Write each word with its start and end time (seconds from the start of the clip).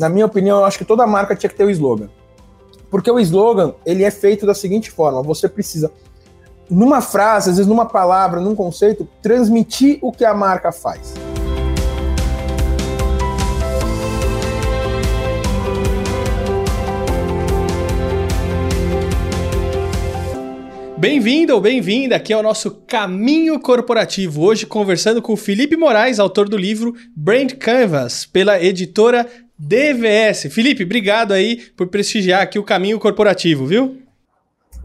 na 0.00 0.08
minha 0.08 0.24
opinião, 0.24 0.60
eu 0.60 0.64
acho 0.64 0.78
que 0.78 0.84
toda 0.84 1.06
marca 1.06 1.36
tinha 1.36 1.50
que 1.50 1.54
ter 1.54 1.64
o 1.64 1.70
slogan. 1.70 2.08
Porque 2.90 3.10
o 3.10 3.20
slogan, 3.20 3.74
ele 3.84 4.02
é 4.02 4.10
feito 4.10 4.46
da 4.46 4.54
seguinte 4.54 4.90
forma, 4.90 5.22
você 5.22 5.46
precisa, 5.46 5.92
numa 6.70 7.02
frase, 7.02 7.50
às 7.50 7.56
vezes 7.56 7.68
numa 7.68 7.84
palavra, 7.84 8.40
num 8.40 8.54
conceito, 8.54 9.06
transmitir 9.20 9.98
o 10.00 10.10
que 10.10 10.24
a 10.24 10.32
marca 10.32 10.72
faz. 10.72 11.12
Bem-vindo 20.96 21.54
ou 21.54 21.60
bem-vinda 21.60 22.16
aqui 22.16 22.32
ao 22.32 22.42
nosso 22.42 22.70
Caminho 22.86 23.60
Corporativo. 23.60 24.42
Hoje 24.42 24.66
conversando 24.66 25.20
com 25.20 25.34
o 25.34 25.36
Felipe 25.36 25.76
Moraes, 25.76 26.18
autor 26.18 26.48
do 26.48 26.56
livro 26.56 26.94
Brand 27.14 27.52
Canvas, 27.52 28.26
pela 28.26 28.62
editora 28.62 29.26
DVS. 29.62 30.48
Felipe, 30.50 30.84
obrigado 30.84 31.32
aí 31.32 31.56
por 31.76 31.88
prestigiar 31.88 32.40
aqui 32.40 32.58
o 32.58 32.64
Caminho 32.64 32.98
Corporativo, 32.98 33.66
viu? 33.66 33.98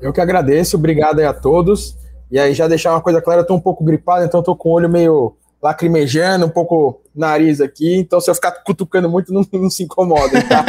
Eu 0.02 0.12
que 0.12 0.20
agradeço, 0.20 0.76
obrigado 0.76 1.20
aí 1.20 1.26
a 1.26 1.34
todos. 1.34 1.98
E 2.30 2.38
aí 2.38 2.54
já 2.54 2.68
deixar 2.68 2.92
uma 2.92 3.02
coisa 3.02 3.22
clara, 3.22 3.42
eu 3.42 3.48
tô 3.48 3.56
um 3.56 3.62
pouco 3.62 3.86
gripado, 3.86 4.26
então 4.26 4.44
tô 4.44 4.54
com 4.54 4.70
o 4.70 4.74
olho 4.74 4.90
meio 4.90 5.38
lacrimejando, 5.64 6.46
um 6.46 6.50
pouco 6.50 7.02
nariz 7.16 7.62
aqui, 7.62 7.96
então 7.96 8.20
se 8.20 8.30
eu 8.30 8.36
ficar 8.36 8.52
cutucando 8.52 9.10
muito, 9.10 9.34
não, 9.34 9.48
não 9.54 9.70
se 9.70 9.84
incomoda, 9.84 10.44
tá? 10.44 10.66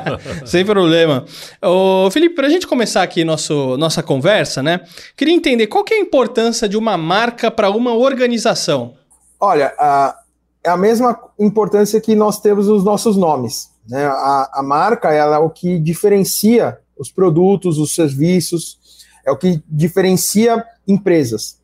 Sem 0.46 0.64
problema. 0.64 1.26
Ô, 1.62 2.10
Felipe, 2.10 2.34
para 2.34 2.46
a 2.46 2.50
gente 2.50 2.66
começar 2.66 3.02
aqui 3.02 3.22
nosso, 3.24 3.76
nossa 3.76 4.02
conversa, 4.02 4.62
né? 4.62 4.80
Queria 5.14 5.34
entender 5.34 5.66
qual 5.66 5.84
que 5.84 5.92
é 5.92 5.98
a 5.98 6.00
importância 6.00 6.66
de 6.66 6.78
uma 6.78 6.96
marca 6.96 7.50
para 7.50 7.70
uma 7.70 7.94
organização. 7.94 8.94
Olha, 9.38 9.74
a, 9.78 10.16
é 10.62 10.68
a 10.68 10.76
mesma 10.76 11.18
importância 11.38 12.00
que 12.00 12.14
nós 12.14 12.40
temos 12.40 12.68
os 12.68 12.84
nossos 12.84 13.16
nomes. 13.16 13.70
Né? 13.88 14.04
A, 14.04 14.50
a 14.54 14.62
marca 14.62 15.12
ela 15.12 15.36
é 15.36 15.38
o 15.38 15.50
que 15.50 15.78
diferencia 15.78 16.78
os 16.98 17.10
produtos, 17.10 17.78
os 17.78 17.94
serviços, 17.94 18.78
é 19.24 19.30
o 19.30 19.36
que 19.36 19.62
diferencia 19.66 20.64
empresas. 20.86 21.58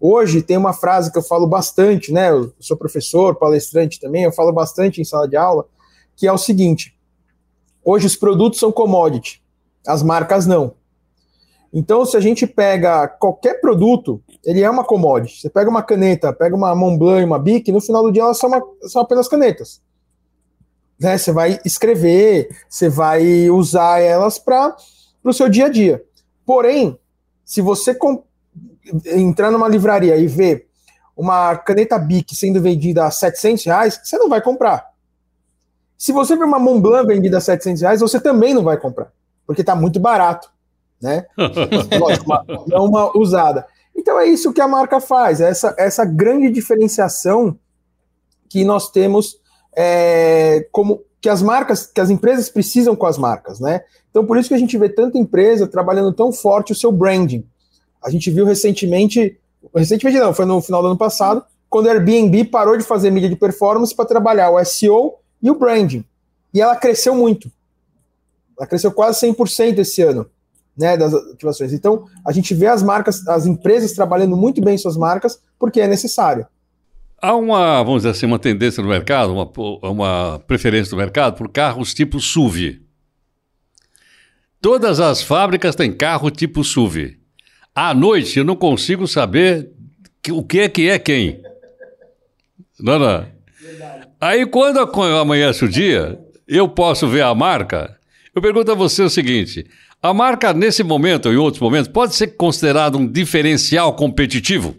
Hoje 0.00 0.42
tem 0.42 0.56
uma 0.56 0.72
frase 0.72 1.10
que 1.10 1.18
eu 1.18 1.22
falo 1.22 1.46
bastante, 1.46 2.12
né? 2.12 2.30
Eu 2.30 2.52
sou 2.60 2.76
professor, 2.76 3.34
palestrante 3.34 3.98
também, 3.98 4.22
eu 4.22 4.32
falo 4.32 4.52
bastante 4.52 5.00
em 5.00 5.04
sala 5.04 5.28
de 5.28 5.36
aula, 5.36 5.66
que 6.16 6.26
é 6.26 6.32
o 6.32 6.38
seguinte: 6.38 6.96
hoje 7.84 8.06
os 8.06 8.14
produtos 8.14 8.60
são 8.60 8.70
commodity, 8.70 9.42
as 9.86 10.02
marcas 10.02 10.46
não. 10.46 10.74
Então, 11.72 12.06
se 12.06 12.16
a 12.16 12.20
gente 12.20 12.46
pega 12.46 13.08
qualquer 13.08 13.60
produto, 13.60 14.22
ele 14.48 14.62
é 14.62 14.70
uma 14.70 14.82
commodity. 14.82 15.42
Você 15.42 15.50
pega 15.50 15.68
uma 15.68 15.82
caneta, 15.82 16.32
pega 16.32 16.56
uma 16.56 16.74
Montblanc, 16.74 17.22
uma 17.22 17.38
Bic, 17.38 17.70
no 17.70 17.82
final 17.82 18.02
do 18.02 18.10
dia 18.10 18.22
elas 18.22 18.38
são, 18.38 18.48
uma, 18.48 18.62
são 18.84 19.02
apenas 19.02 19.28
canetas. 19.28 19.82
Né? 20.98 21.18
Você 21.18 21.30
vai 21.30 21.60
escrever, 21.66 22.48
você 22.66 22.88
vai 22.88 23.50
usar 23.50 24.00
elas 24.00 24.38
para 24.38 24.74
o 25.22 25.34
seu 25.34 25.50
dia 25.50 25.66
a 25.66 25.68
dia. 25.68 26.02
Porém, 26.46 26.98
se 27.44 27.60
você 27.60 27.94
entrar 29.04 29.50
numa 29.50 29.68
livraria 29.68 30.16
e 30.16 30.26
ver 30.26 30.66
uma 31.14 31.54
caneta 31.58 31.98
Bic 31.98 32.34
sendo 32.34 32.62
vendida 32.62 33.04
a 33.04 33.10
700 33.10 33.66
reais, 33.66 34.00
você 34.02 34.16
não 34.16 34.30
vai 34.30 34.40
comprar. 34.40 34.86
Se 35.98 36.10
você 36.10 36.34
ver 36.34 36.44
uma 36.44 36.58
Montblanc 36.58 37.06
vendida 37.06 37.36
a 37.36 37.42
700 37.42 37.82
reais, 37.82 38.00
você 38.00 38.18
também 38.18 38.54
não 38.54 38.62
vai 38.62 38.78
comprar, 38.78 39.12
porque 39.46 39.60
está 39.60 39.76
muito 39.76 40.00
barato, 40.00 40.50
né? 41.02 41.26
Lógico, 42.00 42.24
uma, 42.24 42.80
uma 42.80 43.18
usada. 43.18 43.66
Então 43.98 44.18
é 44.18 44.26
isso 44.26 44.52
que 44.52 44.60
a 44.60 44.68
marca 44.68 45.00
faz, 45.00 45.40
é 45.40 45.50
essa, 45.50 45.74
essa 45.76 46.04
grande 46.04 46.52
diferenciação 46.52 47.58
que 48.48 48.64
nós 48.64 48.92
temos 48.92 49.40
é, 49.76 50.68
como 50.70 51.02
que 51.20 51.28
as 51.28 51.42
marcas, 51.42 51.84
que 51.84 52.00
as 52.00 52.08
empresas 52.08 52.48
precisam 52.48 52.94
com 52.94 53.06
as 53.06 53.18
marcas, 53.18 53.58
né? 53.58 53.82
Então 54.08 54.24
por 54.24 54.38
isso 54.38 54.48
que 54.48 54.54
a 54.54 54.58
gente 54.58 54.78
vê 54.78 54.88
tanta 54.88 55.18
empresa 55.18 55.66
trabalhando 55.66 56.12
tão 56.12 56.30
forte 56.30 56.70
o 56.70 56.76
seu 56.76 56.92
branding. 56.92 57.44
A 58.00 58.08
gente 58.08 58.30
viu 58.30 58.44
recentemente, 58.44 59.36
recentemente 59.74 60.20
não, 60.20 60.32
foi 60.32 60.44
no 60.44 60.62
final 60.62 60.80
do 60.80 60.86
ano 60.88 60.96
passado, 60.96 61.44
quando 61.68 61.88
a 61.88 61.92
Airbnb 61.92 62.44
parou 62.44 62.76
de 62.76 62.84
fazer 62.84 63.10
mídia 63.10 63.28
de 63.28 63.34
performance 63.34 63.92
para 63.92 64.04
trabalhar 64.04 64.50
o 64.50 64.64
SEO 64.64 65.16
e 65.42 65.50
o 65.50 65.58
branding. 65.58 66.04
E 66.54 66.60
ela 66.60 66.76
cresceu 66.76 67.16
muito. 67.16 67.50
Ela 68.56 68.66
cresceu 68.66 68.92
quase 68.92 69.26
100% 69.26 69.78
esse 69.78 70.02
ano, 70.02 70.30
né, 70.78 70.96
das 70.96 71.12
ativações. 71.12 71.72
Então, 71.72 72.04
a 72.24 72.32
gente 72.32 72.54
vê 72.54 72.66
as 72.66 72.82
marcas, 72.82 73.26
as 73.26 73.46
empresas 73.46 73.92
trabalhando 73.92 74.36
muito 74.36 74.60
bem 74.60 74.78
suas 74.78 74.96
marcas, 74.96 75.40
porque 75.58 75.80
é 75.80 75.88
necessário. 75.88 76.46
Há 77.20 77.34
uma, 77.34 77.82
vamos 77.82 78.02
dizer 78.02 78.10
assim, 78.10 78.26
uma 78.26 78.38
tendência 78.38 78.80
no 78.80 78.88
mercado, 78.88 79.32
uma, 79.32 79.50
uma 79.90 80.38
preferência 80.46 80.90
do 80.90 80.96
mercado 80.96 81.36
por 81.36 81.50
carros 81.50 81.92
tipo 81.92 82.20
SUV. 82.20 82.80
Todas 84.60 85.00
as 85.00 85.20
fábricas 85.20 85.74
têm 85.74 85.92
carro 85.92 86.30
tipo 86.30 86.62
SUV. 86.62 87.18
À 87.74 87.92
noite 87.92 88.38
eu 88.38 88.44
não 88.44 88.56
consigo 88.56 89.06
saber 89.06 89.72
o 90.30 90.44
que 90.44 90.60
é 90.60 90.68
que 90.68 90.88
é 90.88 90.98
quem. 90.98 91.42
Não, 92.78 92.98
não. 92.98 93.26
Aí 94.20 94.46
quando 94.46 94.78
amanhece 95.16 95.64
o 95.64 95.68
dia, 95.68 96.18
eu 96.46 96.68
posso 96.68 97.08
ver 97.08 97.22
a 97.22 97.34
marca. 97.34 97.98
Eu 98.34 98.42
pergunto 98.42 98.70
a 98.70 98.74
você 98.74 99.02
o 99.02 99.10
seguinte: 99.10 99.66
a 100.00 100.14
marca, 100.14 100.52
nesse 100.52 100.82
momento 100.82 101.28
em 101.28 101.36
outros 101.36 101.60
momentos, 101.60 101.90
pode 101.90 102.14
ser 102.14 102.28
considerada 102.28 102.96
um 102.96 103.06
diferencial 103.06 103.94
competitivo? 103.96 104.76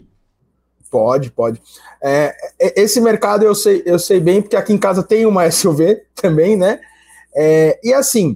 Pode, 0.90 1.30
pode. 1.30 1.60
É, 2.02 2.34
é 2.58 2.82
esse 2.82 3.00
mercado 3.00 3.44
eu 3.44 3.54
sei, 3.54 3.82
eu 3.84 3.98
sei 3.98 4.18
bem, 4.18 4.40
porque 4.40 4.56
aqui 4.56 4.72
em 4.72 4.78
casa 4.78 5.02
tem 5.02 5.26
uma 5.26 5.48
SUV 5.50 6.02
também, 6.16 6.56
né? 6.56 6.80
É, 7.36 7.78
e 7.84 7.92
assim, 7.92 8.32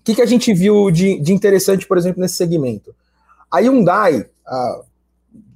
o 0.00 0.04
que, 0.04 0.16
que 0.16 0.22
a 0.22 0.26
gente 0.26 0.52
viu 0.52 0.90
de, 0.90 1.18
de 1.20 1.32
interessante, 1.32 1.86
por 1.86 1.96
exemplo, 1.96 2.20
nesse 2.20 2.34
segmento? 2.34 2.94
A 3.50 3.60
Hyundai, 3.60 4.26
a, 4.46 4.80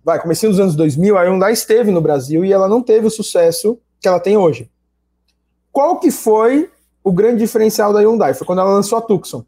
vai, 0.04 0.20
comecei 0.20 0.48
nos 0.48 0.60
anos 0.60 0.76
2000, 0.76 1.18
a 1.18 1.24
Hyundai 1.24 1.52
esteve 1.52 1.90
no 1.90 2.00
Brasil 2.00 2.44
e 2.44 2.52
ela 2.52 2.68
não 2.68 2.80
teve 2.80 3.06
o 3.06 3.10
sucesso 3.10 3.78
que 4.00 4.06
ela 4.06 4.20
tem 4.20 4.36
hoje. 4.36 4.70
Qual 5.72 5.98
que 5.98 6.10
foi 6.10 6.70
o 7.02 7.12
grande 7.12 7.40
diferencial 7.40 7.92
da 7.92 8.00
Hyundai? 8.00 8.32
Foi 8.32 8.46
quando 8.46 8.60
ela 8.60 8.72
lançou 8.72 8.96
a 8.96 9.02
Tucson, 9.02 9.44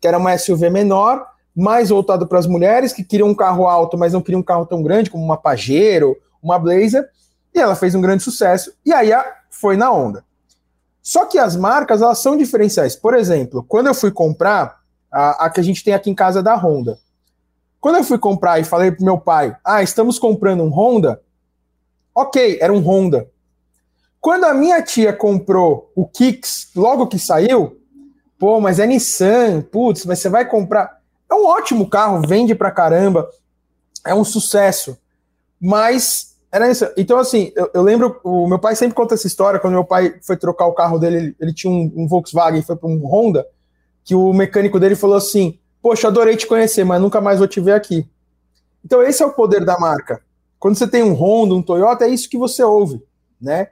que 0.00 0.06
era 0.06 0.18
uma 0.18 0.36
SUV 0.36 0.70
menor, 0.70 1.26
mais 1.54 1.88
voltado 1.88 2.26
para 2.26 2.38
as 2.38 2.46
mulheres 2.46 2.92
que 2.92 3.02
queriam 3.02 3.28
um 3.28 3.34
carro 3.34 3.66
alto, 3.66 3.98
mas 3.98 4.12
não 4.12 4.20
queriam 4.20 4.40
um 4.40 4.44
carro 4.44 4.64
tão 4.64 4.82
grande 4.82 5.10
como 5.10 5.24
uma 5.24 5.36
Pajero, 5.36 6.16
uma 6.42 6.58
Blazer, 6.58 7.08
e 7.54 7.58
ela 7.58 7.74
fez 7.74 7.94
um 7.94 8.00
grande 8.00 8.22
sucesso, 8.22 8.72
e 8.84 8.92
aí 8.92 9.10
foi 9.50 9.76
na 9.76 9.90
onda. 9.90 10.24
Só 11.02 11.24
que 11.24 11.38
as 11.38 11.56
marcas, 11.56 12.02
elas 12.02 12.18
são 12.18 12.36
diferenciais. 12.36 12.94
Por 12.94 13.14
exemplo, 13.14 13.64
quando 13.66 13.86
eu 13.86 13.94
fui 13.94 14.10
comprar 14.10 14.80
a, 15.10 15.46
a 15.46 15.50
que 15.50 15.58
a 15.58 15.64
gente 15.64 15.82
tem 15.82 15.94
aqui 15.94 16.10
em 16.10 16.14
casa 16.14 16.42
da 16.42 16.54
Honda, 16.54 16.98
quando 17.80 17.96
eu 17.96 18.04
fui 18.04 18.18
comprar 18.18 18.60
e 18.60 18.64
falei 18.64 18.90
pro 18.90 19.04
meu 19.04 19.18
pai, 19.18 19.56
ah, 19.64 19.82
estamos 19.82 20.18
comprando 20.18 20.62
um 20.62 20.68
Honda, 20.68 21.22
ok, 22.14 22.58
era 22.60 22.72
um 22.72 22.80
Honda. 22.80 23.28
Quando 24.20 24.44
a 24.44 24.54
minha 24.54 24.82
tia 24.82 25.12
comprou 25.12 25.90
o 25.94 26.06
Kicks, 26.06 26.70
logo 26.74 27.06
que 27.06 27.18
saiu, 27.18 27.77
pô, 28.38 28.60
mas 28.60 28.78
é 28.78 28.86
Nissan, 28.86 29.62
putz, 29.62 30.04
mas 30.04 30.18
você 30.18 30.28
vai 30.28 30.46
comprar. 30.46 30.98
É 31.30 31.34
um 31.34 31.46
ótimo 31.46 31.88
carro, 31.88 32.22
vende 32.26 32.54
pra 32.54 32.70
caramba, 32.70 33.28
é 34.06 34.14
um 34.14 34.24
sucesso. 34.24 34.96
Mas 35.60 36.36
era 36.50 36.70
isso. 36.70 36.86
Então, 36.96 37.18
assim, 37.18 37.52
eu, 37.54 37.70
eu, 37.74 37.82
lembro, 37.82 38.20
o 38.24 38.46
meu 38.46 38.58
pai 38.58 38.74
sempre 38.74 38.94
conta 38.94 39.14
essa 39.14 39.26
história, 39.26 39.60
quando 39.60 39.74
meu 39.74 39.84
pai 39.84 40.14
foi 40.22 40.36
trocar 40.36 40.66
o 40.66 40.72
carro 40.72 40.98
dele, 40.98 41.16
ele, 41.16 41.36
ele 41.40 41.52
tinha 41.52 41.70
um, 41.70 41.92
um 41.94 42.06
Volkswagen, 42.06 42.62
foi 42.62 42.76
para 42.76 42.88
um 42.88 43.04
Honda, 43.06 43.46
que 44.04 44.14
o 44.14 44.32
mecânico 44.32 44.80
dele 44.80 44.94
falou 44.96 45.16
assim: 45.16 45.58
Poxa, 45.82 46.08
adorei 46.08 46.36
te 46.36 46.46
conhecer, 46.46 46.84
mas 46.84 47.00
nunca 47.00 47.20
mais 47.20 47.38
vou 47.38 47.48
te 47.48 47.60
ver 47.60 47.72
aqui. 47.72 48.08
Então, 48.84 49.02
esse 49.02 49.22
é 49.22 49.26
o 49.26 49.32
poder 49.32 49.64
da 49.64 49.78
marca. 49.78 50.22
Quando 50.58 50.76
você 50.76 50.86
tem 50.86 51.02
um 51.02 51.12
Honda, 51.12 51.54
um 51.54 51.62
Toyota, 51.62 52.04
é 52.04 52.08
isso 52.08 52.28
que 52.28 52.38
você 52.38 52.62
ouve, 52.64 53.02
né? 53.40 53.68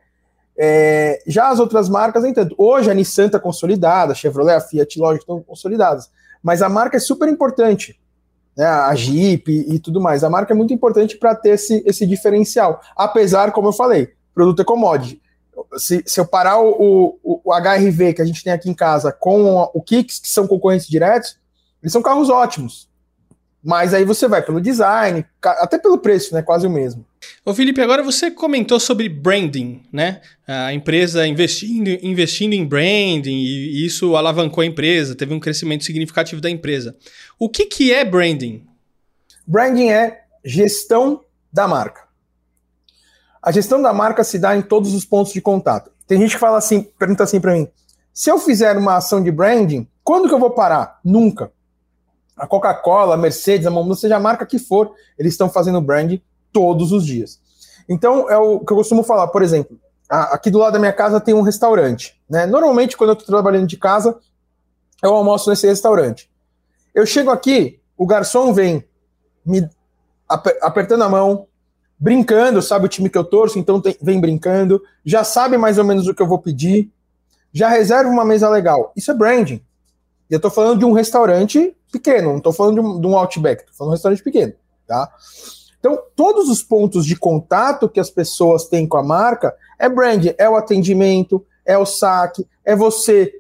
É, 0.59 1.23
já 1.27 1.51
as 1.51 1.59
outras 1.59 1.89
marcas, 1.89 2.23
nem. 2.23 2.35
Hoje 2.57 2.91
a 2.91 2.95
Nissan 2.95 3.27
está 3.27 3.39
consolidada, 3.39 4.13
a 4.13 4.15
Chevrolet, 4.15 4.57
a 4.57 4.61
Fiat, 4.61 4.99
lógico, 4.99 5.23
estão 5.23 5.43
consolidadas. 5.43 6.11
Mas 6.43 6.63
a 6.63 6.69
marca 6.69 6.97
é 6.97 7.01
super 7.01 7.29
importante. 7.29 7.99
Né? 8.57 8.65
A 8.65 8.95
Jeep 8.95 9.51
e, 9.51 9.79
tudo 9.79 10.01
mais. 10.01 10.25
A 10.25 10.31
marca 10.31 10.55
é 10.55 10.57
muito 10.57 10.73
importante 10.73 11.17
para 11.19 11.35
ter 11.35 11.51
esse, 11.51 11.83
esse 11.85 12.07
diferencial. 12.07 12.81
Apesar, 12.97 13.53
como 13.53 13.69
eu 13.69 13.73
falei, 13.73 14.15
produto 14.35 14.63
é 14.63 14.65
commodity. 14.65 15.21
Se, 15.77 16.03
se 16.07 16.21
eu 16.21 16.27
parar 16.27 16.59
o, 16.59 17.19
o, 17.23 17.41
o, 17.45 17.53
HRV 17.53 18.15
que 18.15 18.23
a 18.23 18.25
gente 18.25 18.43
tem 18.43 18.53
aqui 18.53 18.71
em 18.71 18.75
casa 18.75 19.11
com 19.13 19.69
o 19.75 19.83
Kicks, 19.83 20.19
que 20.19 20.29
são 20.29 20.47
concorrentes 20.47 20.87
diretos, 20.87 21.39
eles 21.83 21.93
são 21.93 22.03
carros 22.03 22.31
ótimos. 22.31 22.89
Mas 23.63 23.93
aí 23.93 24.05
você 24.05 24.29
vai 24.29 24.43
pelo 24.43 24.61
design, 24.61 25.25
até 25.43 25.79
pelo 25.79 25.99
preço, 25.99 26.35
né? 26.35 26.43
Quase 26.43 26.67
o 26.67 26.71
mesmo. 26.71 27.05
Ô 27.49 27.55
Felipe, 27.55 27.81
agora 27.81 28.03
você 28.03 28.29
comentou 28.29 28.81
sobre 28.81 29.09
branding, 29.09 29.81
né? 29.93 30.21
A 30.49 30.73
empresa 30.73 31.25
investindo, 31.29 31.89
investindo 32.05 32.55
em 32.55 32.67
branding 32.67 33.37
e 33.37 33.87
isso 33.87 34.17
alavancou 34.17 34.63
a 34.63 34.67
empresa, 34.67 35.15
teve 35.15 35.33
um 35.33 35.39
crescimento 35.39 35.85
significativo 35.85 36.41
da 36.41 36.51
empresa. 36.51 36.97
O 37.39 37.49
que, 37.49 37.67
que 37.67 37.95
é 37.95 38.05
branding? 38.05 38.67
Branding 39.47 39.91
é 39.91 40.25
gestão 40.45 41.21
da 41.53 41.69
marca. 41.69 42.09
A 43.41 43.53
gestão 43.53 43.81
da 43.81 43.93
marca 43.93 44.25
se 44.25 44.41
dá 44.41 44.57
em 44.57 44.63
todos 44.63 44.93
os 44.93 45.05
pontos 45.05 45.33
de 45.33 45.41
contato. 45.41 45.93
Tem 46.05 46.19
gente 46.19 46.33
que 46.33 46.41
fala 46.41 46.59
assim, 46.59 46.83
pergunta 46.99 47.23
assim 47.23 47.41
para 47.41 47.55
mim: 47.55 47.69
Se 48.13 48.29
eu 48.29 48.41
fizer 48.41 48.77
uma 48.77 48.97
ação 48.97 49.23
de 49.23 49.31
branding, 49.31 49.87
quando 50.03 50.27
que 50.27 50.35
eu 50.35 50.41
vou 50.41 50.51
parar? 50.51 50.99
Nunca. 51.05 51.53
A 52.37 52.45
Coca-Cola, 52.45 53.15
a 53.15 53.17
Mercedes, 53.17 53.69
a 53.69 53.71
Mamão, 53.71 53.95
seja 53.95 54.17
a 54.17 54.21
marca 54.21 54.45
que 54.45 54.59
for, 54.59 54.93
eles 55.17 55.35
estão 55.35 55.49
fazendo 55.49 55.81
branding 55.81 56.21
todos 56.57 56.91
os 56.91 57.05
dias. 57.05 57.39
Então, 57.87 58.31
é 58.31 58.39
o 58.39 58.61
que 58.61 58.73
eu 58.73 58.77
costumo 58.79 59.03
falar, 59.03 59.29
por 59.29 59.43
exemplo, 59.43 59.79
aqui 60.09 60.51
do 60.51 60.57
lado 60.57 60.73
da 60.73 60.79
minha 60.79 60.93
casa 60.93 61.21
tem 61.21 61.35
um 61.35 61.43
restaurante. 61.43 62.19
Né? 62.29 62.47
Normalmente, 62.47 62.97
quando 62.97 63.11
eu 63.11 63.13
estou 63.13 63.27
trabalhando 63.27 63.67
de 63.67 63.77
casa, 63.77 64.17
eu 65.03 65.15
almoço 65.15 65.51
nesse 65.51 65.67
restaurante. 65.67 66.31
Eu 66.95 67.05
chego 67.05 67.31
aqui, 67.31 67.79
o 67.95 68.07
garçom 68.07 68.55
vem 68.55 68.83
me 69.45 69.69
apertando 70.27 71.05
a 71.05 71.11
mão, 71.11 71.47
brincando, 71.99 72.63
sabe 72.63 72.87
o 72.87 72.89
time 72.89 73.11
que 73.11 73.19
eu 73.19 73.25
torço, 73.25 73.59
então 73.59 73.83
tem, 73.83 73.95
vem 74.01 74.19
brincando, 74.19 74.83
já 75.05 75.23
sabe 75.23 75.59
mais 75.59 75.77
ou 75.77 75.85
menos 75.85 76.09
o 76.09 76.15
que 76.15 76.23
eu 76.23 76.27
vou 76.27 76.39
pedir, 76.39 76.91
já 77.53 77.69
reserva 77.69 78.09
uma 78.09 78.25
mesa 78.25 78.49
legal. 78.49 78.95
Isso 78.97 79.11
é 79.11 79.15
branding. 79.15 79.63
E 80.31 80.35
eu 80.35 80.41
tô 80.41 80.49
falando 80.49 80.79
de 80.79 80.87
um 80.87 80.93
restaurante 80.93 81.77
pequeno, 81.93 82.33
não 82.33 82.41
tô 82.41 82.51
falando 82.51 82.75
de 82.75 82.81
um, 82.81 83.01
de 83.01 83.07
um 83.07 83.17
Outback, 83.17 83.67
tô 83.67 83.73
falando 83.75 83.91
de 83.91 83.93
um 83.93 83.97
restaurante 83.97 84.23
pequeno, 84.23 84.55
tá? 84.87 85.13
Então, 85.79 85.99
todos 86.15 86.49
os 86.49 86.63
pontos 86.63 87.05
de 87.07 87.17
contato 87.17 87.89
que 87.89 88.01
as 88.01 88.11
pessoas 88.11 88.67
têm 88.67 88.87
com 88.87 88.97
a 88.97 89.03
marca 89.03 89.55
é 89.79 89.89
branding, 89.89 90.35
é 90.39 90.49
o 90.49 90.57
atendimento, 90.57 91.45
é 91.65 91.77
o 91.77 91.87
saque, 91.87 92.47
é 92.65 92.75
você 92.75 93.33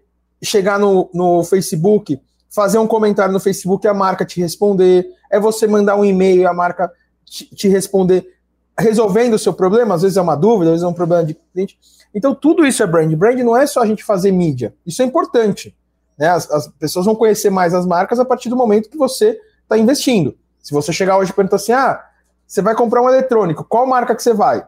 chegar 0.42 0.78
no, 0.78 1.10
no 1.12 1.42
Facebook, 1.42 2.20
fazer 2.50 2.78
um 2.78 2.86
comentário 2.86 3.32
no 3.32 3.40
Facebook 3.40 3.86
e 3.86 3.88
a 3.88 3.94
marca 3.94 4.24
te 4.24 4.40
responder, 4.40 5.06
é 5.30 5.40
você 5.40 5.66
mandar 5.66 5.96
um 5.96 6.04
e-mail 6.04 6.42
e 6.42 6.46
a 6.46 6.52
marca 6.52 6.92
te, 7.24 7.46
te 7.54 7.68
responder 7.68 8.36
resolvendo 8.78 9.34
o 9.34 9.38
seu 9.38 9.52
problema, 9.52 9.94
às 9.94 10.02
vezes 10.02 10.16
é 10.16 10.20
uma 10.20 10.36
dúvida, 10.36 10.66
às 10.66 10.74
vezes 10.74 10.84
é 10.84 10.88
um 10.88 10.92
problema 10.92 11.24
de 11.24 11.34
cliente. 11.34 11.78
Então, 12.14 12.34
tudo 12.34 12.66
isso 12.66 12.82
é 12.82 12.86
brand. 12.86 13.12
Brand 13.14 13.38
não 13.40 13.56
é 13.56 13.66
só 13.66 13.80
a 13.80 13.86
gente 13.86 14.04
fazer 14.04 14.30
mídia. 14.30 14.74
Isso 14.86 15.02
é 15.02 15.04
importante. 15.04 15.74
Né? 16.18 16.28
As, 16.28 16.50
as 16.50 16.68
pessoas 16.68 17.06
vão 17.06 17.14
conhecer 17.14 17.50
mais 17.50 17.74
as 17.74 17.86
marcas 17.86 18.18
a 18.18 18.24
partir 18.24 18.48
do 18.48 18.56
momento 18.56 18.90
que 18.90 18.96
você 18.96 19.38
está 19.62 19.78
investindo. 19.78 20.36
Se 20.62 20.72
você 20.72 20.92
chegar 20.92 21.16
hoje 21.18 21.30
e 21.30 21.34
perguntar 21.34 21.56
assim, 21.56 21.72
ah, 21.72 22.04
você 22.46 22.62
vai 22.62 22.74
comprar 22.74 23.02
um 23.02 23.08
eletrônico, 23.08 23.64
qual 23.64 23.86
marca 23.86 24.14
que 24.14 24.22
você 24.22 24.32
vai? 24.32 24.64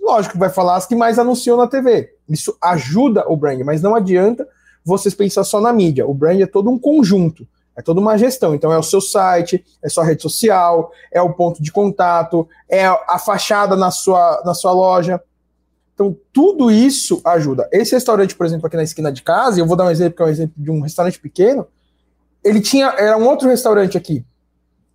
Lógico 0.00 0.32
que 0.32 0.38
vai 0.38 0.50
falar 0.50 0.76
as 0.76 0.86
que 0.86 0.96
mais 0.96 1.18
anunciam 1.18 1.56
na 1.56 1.66
TV. 1.66 2.10
Isso 2.28 2.56
ajuda 2.60 3.24
o 3.28 3.36
brand, 3.36 3.60
mas 3.60 3.80
não 3.80 3.94
adianta 3.94 4.46
vocês 4.84 5.14
pensar 5.14 5.44
só 5.44 5.60
na 5.60 5.72
mídia. 5.72 6.06
O 6.06 6.12
brand 6.12 6.40
é 6.40 6.46
todo 6.46 6.68
um 6.68 6.78
conjunto. 6.78 7.46
É 7.76 7.80
toda 7.80 8.00
uma 8.00 8.18
gestão. 8.18 8.54
Então, 8.54 8.72
é 8.72 8.78
o 8.78 8.82
seu 8.82 9.00
site, 9.00 9.64
é 9.82 9.88
sua 9.88 10.04
rede 10.04 10.22
social, 10.22 10.90
é 11.10 11.22
o 11.22 11.32
ponto 11.32 11.62
de 11.62 11.72
contato, 11.72 12.46
é 12.68 12.84
a 12.86 13.18
fachada 13.18 13.76
na 13.76 13.90
sua, 13.90 14.42
na 14.44 14.52
sua 14.52 14.72
loja. 14.72 15.22
Então, 15.94 16.16
tudo 16.32 16.70
isso 16.70 17.20
ajuda. 17.24 17.68
Esse 17.72 17.94
restaurante, 17.94 18.34
por 18.34 18.44
exemplo, 18.44 18.66
aqui 18.66 18.76
na 18.76 18.82
esquina 18.82 19.10
de 19.10 19.22
casa, 19.22 19.60
eu 19.60 19.66
vou 19.66 19.76
dar 19.76 19.84
um 19.84 19.90
exemplo 19.90 20.16
que 20.16 20.22
é 20.22 20.26
um 20.26 20.30
exemplo 20.30 20.54
de 20.56 20.70
um 20.70 20.80
restaurante 20.80 21.18
pequeno. 21.18 21.66
Ele 22.44 22.60
tinha, 22.60 22.88
era 22.98 23.16
um 23.16 23.26
outro 23.26 23.48
restaurante 23.48 23.96
aqui. 23.96 24.24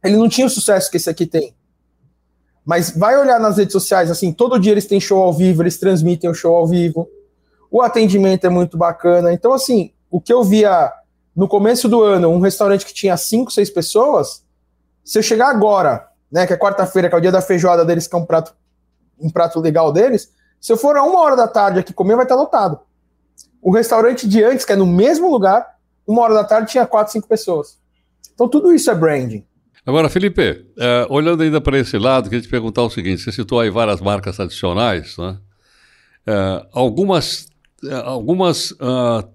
Ele 0.03 0.18
não 0.18 0.30
tinha 0.30 0.45
o 0.45 0.50
sucesso 0.50 0.91
que 0.91 0.97
esse 0.97 1.09
aqui 1.09 1.25
tem. 1.25 1.56
Mas 2.67 2.91
vai 2.91 3.17
olhar 3.17 3.39
nas 3.39 3.55
redes 3.55 3.71
sociais, 3.71 4.11
assim, 4.11 4.33
todo 4.33 4.59
dia 4.59 4.73
eles 4.73 4.85
têm 4.85 4.99
show 4.99 5.23
ao 5.23 5.31
vivo, 5.31 5.63
eles 5.63 5.77
transmitem 5.77 6.29
o 6.29 6.33
show 6.33 6.53
ao 6.53 6.67
vivo. 6.67 7.07
O 7.71 7.81
atendimento 7.81 8.45
é 8.45 8.49
muito 8.49 8.77
bacana. 8.77 9.31
Então, 9.31 9.53
assim, 9.53 9.93
o 10.11 10.19
que 10.19 10.33
eu 10.33 10.43
via 10.43 10.91
no 11.33 11.47
começo 11.47 11.87
do 11.87 12.03
ano, 12.03 12.27
um 12.27 12.41
restaurante 12.41 12.85
que 12.85 12.93
tinha 12.93 13.15
cinco, 13.15 13.51
seis 13.51 13.69
pessoas, 13.69 14.43
se 15.01 15.17
eu 15.17 15.23
chegar 15.23 15.47
agora, 15.47 16.09
né, 16.29 16.45
que 16.45 16.51
é 16.51 16.57
quarta-feira, 16.57 17.07
que 17.07 17.15
é 17.15 17.17
o 17.17 17.21
dia 17.21 17.31
da 17.31 17.39
feijoada 17.39 17.85
deles, 17.85 18.05
que 18.05 18.13
é 18.13 18.19
um 18.19 18.25
prato, 18.25 18.53
um 19.17 19.29
prato 19.29 19.61
legal 19.61 19.93
deles, 19.93 20.29
se 20.59 20.69
eu 20.73 20.75
for 20.75 20.97
a 20.97 21.03
uma 21.03 21.21
hora 21.21 21.37
da 21.37 21.47
tarde 21.47 21.79
aqui 21.79 21.93
comer, 21.93 22.17
vai 22.17 22.25
estar 22.25 22.35
lotado. 22.35 22.81
O 23.61 23.71
restaurante 23.71 24.27
de 24.27 24.43
antes, 24.43 24.65
que 24.65 24.73
é 24.73 24.75
no 24.75 24.85
mesmo 24.85 25.31
lugar, 25.31 25.65
uma 26.05 26.21
hora 26.21 26.33
da 26.33 26.43
tarde 26.43 26.69
tinha 26.69 26.85
quatro, 26.85 27.13
cinco 27.13 27.29
pessoas. 27.29 27.77
Então 28.33 28.49
tudo 28.49 28.73
isso 28.73 28.91
é 28.91 28.95
branding. 28.95 29.46
Agora, 29.87 30.09
Felipe, 30.09 30.65
uh, 30.77 31.07
olhando 31.11 31.41
ainda 31.41 31.59
para 31.59 31.79
esse 31.79 31.97
lado, 31.97 32.29
queria 32.29 32.41
te 32.41 32.49
perguntar 32.49 32.83
o 32.83 32.89
seguinte: 32.89 33.23
você 33.23 33.31
citou 33.31 33.59
aí 33.59 33.71
várias 33.71 34.01
marcas 34.01 34.39
adicionais, 34.39 35.17
né? 35.17 35.39
Uh, 36.27 36.67
algumas 36.73 37.47
uh, 37.83 37.95
algumas 38.03 38.73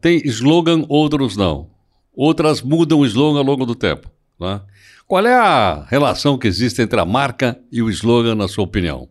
têm 0.01 0.21
slogan, 0.27 0.85
outros 0.89 1.37
não 1.37 1.73
outras 2.15 2.63
mudam 2.63 3.01
o 3.01 3.07
slogan 3.07 3.39
ao 3.39 3.45
longo 3.45 3.67
do 3.67 3.75
tempo. 3.75 4.09
Né? 4.39 4.61
Qual 5.07 5.27
é 5.27 5.35
a 5.35 5.85
relação 5.85 6.39
que 6.39 6.47
existe 6.47 6.81
entre 6.83 7.01
a 7.01 7.05
marca 7.05 7.59
e 7.71 7.83
o 7.83 7.91
slogan, 7.91 8.35
na 8.35 8.49
sua 8.49 8.65
opinião? 8.65 9.09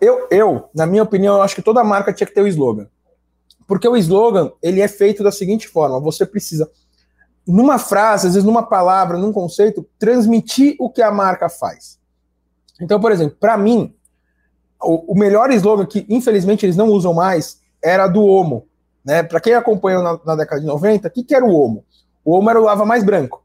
Eu, 0.00 0.26
eu, 0.30 0.68
na 0.74 0.86
minha 0.86 1.02
opinião, 1.02 1.40
acho 1.40 1.54
que 1.54 1.62
toda 1.62 1.84
marca 1.84 2.12
tinha 2.12 2.26
que 2.26 2.34
ter 2.34 2.42
o 2.42 2.48
slogan. 2.48 2.88
Porque 3.66 3.86
o 3.86 3.96
slogan, 3.96 4.52
ele 4.62 4.80
é 4.80 4.88
feito 4.88 5.22
da 5.22 5.32
seguinte 5.32 5.68
forma, 5.68 6.00
você 6.00 6.24
precisa, 6.24 6.70
numa 7.46 7.78
frase, 7.78 8.26
às 8.26 8.34
vezes 8.34 8.46
numa 8.46 8.62
palavra, 8.62 9.16
num 9.16 9.32
conceito, 9.32 9.86
transmitir 9.98 10.76
o 10.80 10.90
que 10.90 11.00
a 11.00 11.10
marca 11.10 11.48
faz. 11.48 11.98
Então, 12.80 13.00
por 13.00 13.12
exemplo, 13.12 13.36
para 13.38 13.56
mim, 13.56 13.94
o, 14.82 15.12
o, 15.12 15.18
melhor 15.18 15.50
slogan 15.52 15.86
que, 15.86 16.04
infelizmente, 16.08 16.66
eles 16.66 16.76
não 16.76 16.88
usam 16.88 17.14
mais, 17.14 17.60
era 17.82 18.06
do 18.08 18.24
Omo. 18.24 18.66
Né? 19.04 19.22
Para 19.22 19.40
quem 19.40 19.54
acompanhou 19.54 20.02
na, 20.02 20.18
na, 20.24 20.36
década 20.36 20.60
de 20.60 20.66
90, 20.66 21.08
o 21.08 21.10
que, 21.10 21.22
que 21.22 21.34
era 21.34 21.44
o 21.44 21.54
Omo? 21.54 21.84
O 22.24 22.36
Omo 22.36 22.50
era 22.50 22.60
o 22.60 22.64
lava 22.64 22.84
mais 22.84 23.04
branco. 23.04 23.44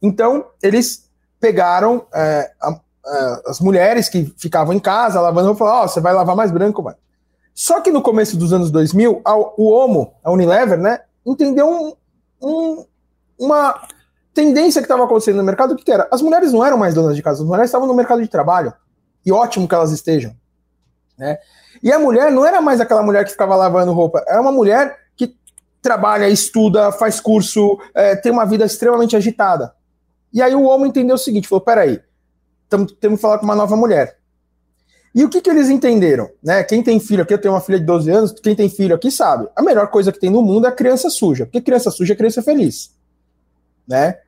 Então, 0.00 0.46
eles 0.62 1.08
pegaram 1.38 2.06
é, 2.12 2.50
a, 2.60 2.80
a, 3.04 3.42
as 3.46 3.60
mulheres 3.60 4.08
que 4.08 4.32
ficavam 4.38 4.72
em 4.72 4.80
casa 4.80 5.20
lavando 5.20 5.52
e 5.52 5.56
falaram: 5.56 5.80
Ó, 5.80 5.84
oh, 5.84 5.88
você 5.88 6.00
vai 6.00 6.12
lavar 6.12 6.34
mais 6.34 6.50
branco, 6.50 6.82
vai. 6.82 6.94
Só 7.54 7.80
que 7.80 7.90
no 7.90 8.00
começo 8.00 8.36
dos 8.36 8.52
anos 8.52 8.70
2000, 8.70 9.20
a, 9.24 9.36
o 9.36 9.68
Omo, 9.72 10.14
a 10.22 10.30
Unilever, 10.30 10.78
né, 10.78 11.00
entendeu 11.26 11.68
um, 11.68 11.92
um, 12.40 12.86
uma 13.38 13.86
tendência 14.34 14.80
que 14.80 14.86
estava 14.86 15.04
acontecendo 15.04 15.36
no 15.36 15.42
mercado, 15.42 15.76
que, 15.76 15.90
era? 15.90 16.08
As 16.10 16.22
mulheres 16.22 16.52
não 16.52 16.64
eram 16.64 16.76
mais 16.76 16.94
donas 16.94 17.16
de 17.16 17.22
casa, 17.22 17.42
as 17.42 17.48
mulheres 17.48 17.68
estavam 17.68 17.86
no 17.86 17.94
mercado 17.94 18.22
de 18.22 18.28
trabalho. 18.28 18.72
E 19.24 19.32
ótimo 19.32 19.68
que 19.68 19.74
elas 19.74 19.92
estejam. 19.92 20.34
Né? 21.18 21.38
E 21.82 21.92
a 21.92 21.98
mulher 21.98 22.30
não 22.30 22.46
era 22.46 22.60
mais 22.60 22.80
aquela 22.80 23.02
mulher 23.02 23.24
que 23.24 23.30
ficava 23.30 23.56
lavando 23.56 23.92
roupa, 23.92 24.24
era 24.26 24.40
uma 24.40 24.52
mulher 24.52 24.96
que 25.16 25.36
trabalha, 25.82 26.28
estuda, 26.28 26.92
faz 26.92 27.20
curso, 27.20 27.78
é, 27.94 28.16
tem 28.16 28.30
uma 28.32 28.44
vida 28.44 28.64
extremamente 28.64 29.16
agitada. 29.16 29.74
E 30.32 30.42
aí 30.42 30.54
o 30.54 30.62
homem 30.62 30.88
entendeu 30.88 31.16
o 31.16 31.18
seguinte: 31.18 31.48
falou, 31.48 31.64
peraí, 31.64 32.00
temos 32.68 32.92
que 32.92 33.16
falar 33.16 33.38
com 33.38 33.44
uma 33.44 33.56
nova 33.56 33.76
mulher. 33.76 34.18
E 35.14 35.24
o 35.24 35.28
que, 35.28 35.40
que 35.40 35.50
eles 35.50 35.68
entenderam? 35.68 36.30
Né? 36.42 36.62
Quem 36.62 36.82
tem 36.82 37.00
filho 37.00 37.22
aqui, 37.22 37.34
eu 37.34 37.40
tenho 37.40 37.54
uma 37.54 37.60
filha 37.60 37.80
de 37.80 37.84
12 37.84 38.10
anos, 38.10 38.32
quem 38.32 38.54
tem 38.54 38.68
filho 38.68 38.94
aqui 38.94 39.10
sabe. 39.10 39.48
A 39.56 39.62
melhor 39.62 39.88
coisa 39.88 40.12
que 40.12 40.20
tem 40.20 40.30
no 40.30 40.42
mundo 40.42 40.66
é 40.66 40.70
criança 40.70 41.10
suja. 41.10 41.46
Porque 41.46 41.60
criança 41.60 41.90
suja 41.90 42.12
é 42.12 42.16
criança 42.16 42.42
feliz. 42.42 42.94
Né? 43.88 44.18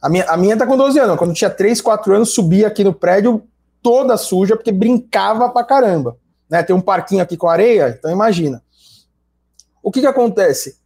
A 0.00 0.08
minha, 0.08 0.24
a 0.26 0.36
minha 0.36 0.56
tá 0.56 0.66
com 0.66 0.76
12 0.76 0.98
anos. 0.98 1.18
Quando 1.18 1.34
tinha 1.34 1.50
3, 1.50 1.80
4 1.80 2.14
anos, 2.14 2.32
subia 2.32 2.68
aqui 2.68 2.84
no 2.84 2.94
prédio, 2.94 3.42
toda 3.82 4.16
suja, 4.16 4.56
porque 4.56 4.70
brincava 4.70 5.48
pra 5.48 5.64
caramba. 5.64 6.16
Né? 6.48 6.62
Tem 6.62 6.74
um 6.74 6.80
parquinho 6.80 7.22
aqui 7.22 7.36
com 7.36 7.48
areia, 7.48 7.96
então 7.98 8.10
imagina. 8.10 8.62
O 9.82 9.90
que, 9.90 10.00
que 10.00 10.06
acontece? 10.06 10.78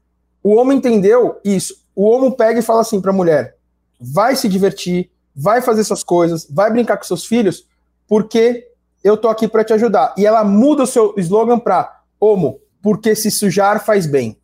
O 0.43 0.55
homem 0.55 0.79
entendeu 0.79 1.39
isso. 1.45 1.83
O 1.95 2.09
homem 2.09 2.31
pega 2.31 2.59
e 2.59 2.63
fala 2.63 2.81
assim 2.81 3.01
pra 3.01 3.13
mulher: 3.13 3.57
vai 4.01 4.35
se 4.35 4.49
divertir, 4.49 5.11
vai 5.35 5.61
fazer 5.61 5.85
suas 5.85 6.03
coisas, 6.03 6.47
vai 6.51 6.71
brincar 6.71 6.97
com 6.97 7.05
seus 7.05 7.27
filhos, 7.27 7.67
porque 8.09 8.69
eu 9.05 9.17
tô 9.17 9.29
aqui 9.29 9.47
para 9.47 9.65
te 9.65 9.73
ajudar. 9.73 10.15
E 10.17 10.27
ela 10.27 10.43
muda 10.43 10.85
o 10.85 10.87
seu 10.87 11.15
slogan 11.19 11.59
para 11.59 12.01
Homo, 12.19 12.61
porque 12.81 13.15
se 13.15 13.31
sujar 13.31 13.85
faz 13.85 14.07
bem. 14.07 14.39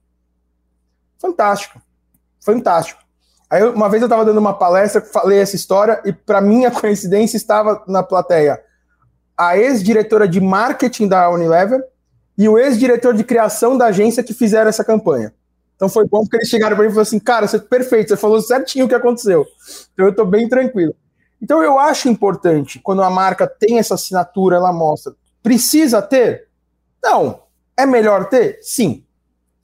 Fantástico. 1.18 1.80
Fantástico. 2.40 3.00
Aí 3.50 3.62
uma 3.64 3.88
vez 3.88 4.02
eu 4.02 4.06
estava 4.06 4.24
dando 4.24 4.38
uma 4.38 4.52
palestra, 4.52 5.00
falei 5.00 5.38
essa 5.38 5.56
história 5.56 6.00
e 6.04 6.12
para 6.12 6.40
minha 6.40 6.70
coincidência 6.72 7.36
estava 7.36 7.82
na 7.86 8.02
plateia 8.02 8.62
a 9.36 9.56
ex-diretora 9.56 10.26
de 10.26 10.40
marketing 10.40 11.06
da 11.06 11.30
Unilever 11.30 11.80
e 12.36 12.48
o 12.48 12.58
ex-diretor 12.58 13.14
de 13.14 13.22
criação 13.22 13.78
da 13.78 13.86
agência 13.86 14.22
que 14.22 14.34
fizeram 14.34 14.68
essa 14.68 14.84
campanha. 14.84 15.32
Então 15.76 15.88
foi 15.88 16.04
bom 16.08 16.22
porque 16.22 16.38
eles 16.38 16.48
chegaram 16.48 16.74
para 16.74 16.84
mim 16.84 16.90
e 16.90 16.92
falaram 16.92 17.02
assim: 17.02 17.20
"Cara, 17.20 17.46
você 17.46 17.58
perfeito, 17.58 18.08
você 18.08 18.16
falou 18.16 18.40
certinho 18.40 18.86
o 18.86 18.88
que 18.88 18.94
aconteceu". 18.94 19.46
Então 19.92 20.06
eu 20.06 20.10
estou 20.10 20.26
bem 20.26 20.48
tranquilo. 20.48 20.94
Então 21.40 21.62
eu 21.62 21.78
acho 21.78 22.08
importante 22.08 22.80
quando 22.80 23.02
a 23.02 23.08
marca 23.08 23.46
tem 23.46 23.78
essa 23.78 23.94
assinatura, 23.94 24.56
ela 24.56 24.72
mostra. 24.72 25.14
Precisa 25.40 26.02
ter? 26.02 26.48
Não. 27.02 27.42
É 27.76 27.86
melhor 27.86 28.28
ter? 28.28 28.58
Sim. 28.60 29.04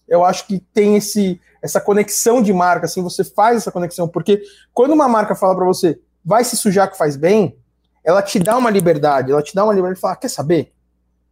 Eu 0.06 0.24
acho 0.24 0.46
que 0.46 0.60
tem 0.72 0.96
esse 0.96 1.40
essa 1.64 1.80
conexão 1.80 2.42
de 2.42 2.52
marca, 2.52 2.84
assim, 2.84 3.02
você 3.02 3.24
faz 3.24 3.56
essa 3.56 3.72
conexão, 3.72 4.06
porque 4.06 4.42
quando 4.74 4.92
uma 4.92 5.08
marca 5.08 5.34
fala 5.34 5.56
para 5.56 5.64
você, 5.64 5.98
vai 6.22 6.44
se 6.44 6.58
sujar 6.58 6.90
que 6.90 6.98
faz 6.98 7.16
bem, 7.16 7.56
ela 8.04 8.20
te 8.20 8.38
dá 8.38 8.54
uma 8.58 8.68
liberdade, 8.68 9.32
ela 9.32 9.42
te 9.42 9.54
dá 9.54 9.64
uma 9.64 9.72
liberdade 9.72 9.96
de 9.96 10.00
falar, 10.02 10.16
quer 10.16 10.28
saber? 10.28 10.74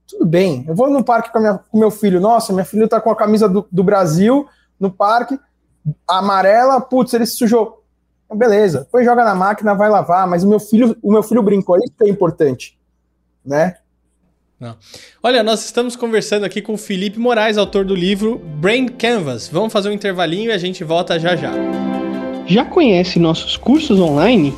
Tudo 0.08 0.24
bem, 0.24 0.64
eu 0.66 0.74
vou 0.74 0.88
no 0.88 1.04
parque 1.04 1.30
com, 1.30 1.38
minha, 1.38 1.58
com 1.58 1.78
meu 1.78 1.90
filho, 1.90 2.18
nossa, 2.18 2.50
minha 2.50 2.64
filha 2.64 2.88
tá 2.88 2.98
com 2.98 3.10
a 3.10 3.16
camisa 3.16 3.46
do, 3.46 3.68
do 3.70 3.84
Brasil 3.84 4.48
no 4.80 4.90
parque, 4.90 5.38
amarela, 6.08 6.80
putz, 6.80 7.12
ele 7.12 7.26
se 7.26 7.36
sujou. 7.36 7.84
Então, 8.24 8.34
beleza, 8.34 8.80
depois 8.80 9.04
joga 9.04 9.26
na 9.26 9.34
máquina, 9.34 9.74
vai 9.74 9.90
lavar, 9.90 10.26
mas 10.26 10.44
o 10.44 10.48
meu 10.48 10.58
filho, 10.58 10.96
o 11.02 11.12
meu 11.12 11.22
filho 11.22 11.42
brincou, 11.42 11.76
isso 11.76 11.92
que 11.94 12.04
é 12.04 12.08
importante, 12.08 12.80
né? 13.44 13.76
Não. 14.62 14.76
Olha, 15.20 15.42
nós 15.42 15.64
estamos 15.64 15.96
conversando 15.96 16.44
aqui 16.44 16.62
com 16.62 16.76
Felipe 16.76 17.18
Moraes, 17.18 17.58
autor 17.58 17.84
do 17.84 17.96
livro 17.96 18.40
Brain 18.60 18.86
Canvas. 18.86 19.50
Vamos 19.52 19.72
fazer 19.72 19.88
um 19.88 19.92
intervalinho 19.92 20.50
e 20.50 20.52
a 20.52 20.58
gente 20.58 20.84
volta 20.84 21.18
já 21.18 21.34
já. 21.34 21.50
Já 22.46 22.64
conhece 22.64 23.18
nossos 23.18 23.56
cursos 23.56 23.98
online? 23.98 24.54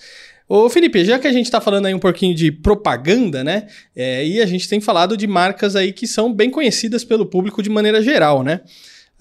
Ô 0.50 0.68
Felipe, 0.72 1.06
já 1.06 1.20
que 1.20 1.28
a 1.28 1.32
gente 1.32 1.46
está 1.46 1.62
falando 1.62 1.86
aí 1.86 1.94
um 1.94 2.00
pouquinho 2.00 2.34
de 2.34 2.52
propaganda, 2.52 3.44
né? 3.44 3.68
É, 3.96 4.26
e 4.26 4.42
a 4.42 4.46
gente 4.48 4.68
tem 4.68 4.82
falado 4.82 5.16
de 5.16 5.28
marcas 5.28 5.76
aí 5.76 5.94
que 5.94 6.08
são 6.08 6.34
bem 6.34 6.50
conhecidas 6.50 7.04
pelo 7.04 7.28
público 7.28 7.62
de 7.62 7.70
maneira 7.70 8.02
geral, 8.02 8.42
né? 8.42 8.62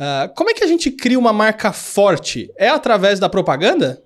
Uh, 0.01 0.35
como 0.35 0.49
é 0.49 0.55
que 0.55 0.65
a 0.65 0.67
gente 0.67 0.91
cria 0.91 1.19
uma 1.19 1.33
marca 1.33 1.73
forte? 1.73 2.51
É 2.57 2.69
através 2.69 3.21
da 3.21 3.29
propaganda? 3.29 4.06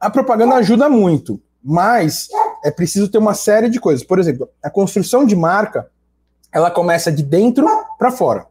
A 0.00 0.08
propaganda 0.08 0.54
ajuda 0.54 0.88
muito, 0.88 1.38
mas 1.62 2.28
é 2.64 2.70
preciso 2.70 3.10
ter 3.10 3.18
uma 3.18 3.34
série 3.34 3.68
de 3.68 3.78
coisas. 3.78 4.02
Por 4.02 4.18
exemplo, 4.18 4.48
a 4.62 4.70
construção 4.70 5.26
de 5.26 5.36
marca 5.36 5.90
ela 6.50 6.70
começa 6.70 7.12
de 7.12 7.22
dentro 7.22 7.68
para 7.98 8.10
fora. 8.10 8.46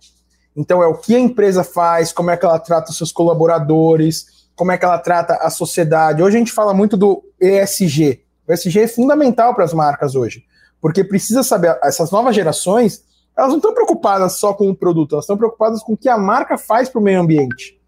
Então 0.55 0.83
é 0.83 0.87
o 0.87 0.93
que 0.93 1.15
a 1.15 1.19
empresa 1.19 1.63
faz, 1.63 2.11
como 2.13 2.29
é 2.29 2.37
que 2.37 2.45
ela 2.45 2.59
trata 2.59 2.91
seus 2.91 3.11
colaboradores, 3.11 4.47
como 4.55 4.71
é 4.71 4.77
que 4.77 4.85
ela 4.85 4.99
trata 4.99 5.33
a 5.35 5.49
sociedade. 5.49 6.21
Hoje 6.21 6.35
a 6.35 6.39
gente 6.39 6.51
fala 6.51 6.73
muito 6.73 6.95
do 6.95 7.23
ESG. 7.41 8.21
O 8.47 8.53
ESG 8.53 8.81
é 8.81 8.87
fundamental 8.87 9.55
para 9.55 9.65
as 9.65 9.73
marcas 9.73 10.15
hoje, 10.15 10.43
porque 10.79 11.03
precisa 11.03 11.41
saber 11.41 11.79
essas 11.83 12.11
novas 12.11 12.35
gerações, 12.35 13.03
elas 13.35 13.49
não 13.49 13.57
estão 13.57 13.73
preocupadas 13.73 14.33
só 14.33 14.53
com 14.53 14.69
o 14.69 14.75
produto, 14.75 15.15
elas 15.15 15.23
estão 15.23 15.37
preocupadas 15.37 15.81
com 15.81 15.93
o 15.93 15.97
que 15.97 16.09
a 16.09 16.17
marca 16.17 16.57
faz 16.57 16.89
para 16.89 16.99
o 16.99 17.03
meio 17.03 17.19
ambiente. 17.19 17.79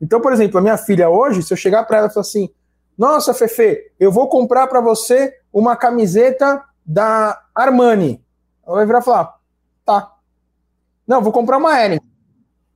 Então, 0.00 0.20
por 0.20 0.32
exemplo, 0.32 0.58
a 0.58 0.62
minha 0.62 0.78
filha 0.78 1.10
hoje, 1.10 1.42
se 1.42 1.52
eu 1.52 1.56
chegar 1.56 1.84
para 1.84 1.98
ela 1.98 2.06
e 2.06 2.10
falar 2.10 2.22
assim: 2.22 2.48
"Nossa, 2.96 3.34
Fefe, 3.34 3.92
eu 3.98 4.10
vou 4.10 4.28
comprar 4.28 4.66
para 4.66 4.80
você 4.80 5.36
uma 5.52 5.76
camiseta 5.76 6.62
da 6.84 7.40
Armani". 7.54 8.22
Ela 8.66 8.76
vai 8.76 8.86
virar 8.86 9.00
e 9.00 9.02
falar: 9.02 9.34
Tá. 9.84 10.12
Não, 11.06 11.22
vou 11.22 11.32
comprar 11.32 11.58
uma 11.58 11.78
Eren. 11.78 12.00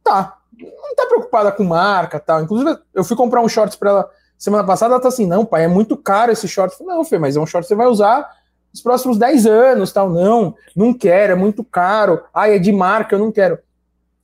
Tá. 0.04 0.38
Não 0.58 0.94
tá 0.94 1.06
preocupada 1.06 1.52
com 1.52 1.64
marca 1.64 2.18
tal. 2.20 2.42
Inclusive, 2.42 2.78
eu 2.92 3.04
fui 3.04 3.16
comprar 3.16 3.40
um 3.40 3.48
shorts 3.48 3.76
pra 3.76 3.90
ela 3.90 4.10
semana 4.38 4.64
passada, 4.64 4.94
ela 4.94 5.02
tá 5.02 5.08
assim, 5.08 5.26
não, 5.26 5.44
pai, 5.44 5.64
é 5.64 5.68
muito 5.68 5.96
caro 5.96 6.30
esse 6.30 6.46
short. 6.46 6.76
Falei, 6.76 6.94
não, 6.94 7.04
Fê, 7.04 7.18
mas 7.18 7.37
é 7.37 7.40
um 7.40 7.46
short 7.46 7.64
que 7.64 7.68
você 7.68 7.75
vai 7.75 7.88
usar 7.88 8.38
nos 8.72 8.80
próximos 8.80 9.18
10 9.18 9.46
anos, 9.46 9.92
tal. 9.92 10.08
Não, 10.08 10.54
não 10.76 10.94
quero, 10.94 11.32
é 11.32 11.37
muito 11.37 11.64
caro. 11.64 12.22
Ah, 12.32 12.48
é 12.48 12.58
de 12.58 12.70
marca, 12.70 13.16
eu 13.16 13.18
não 13.18 13.32
quero. 13.32 13.58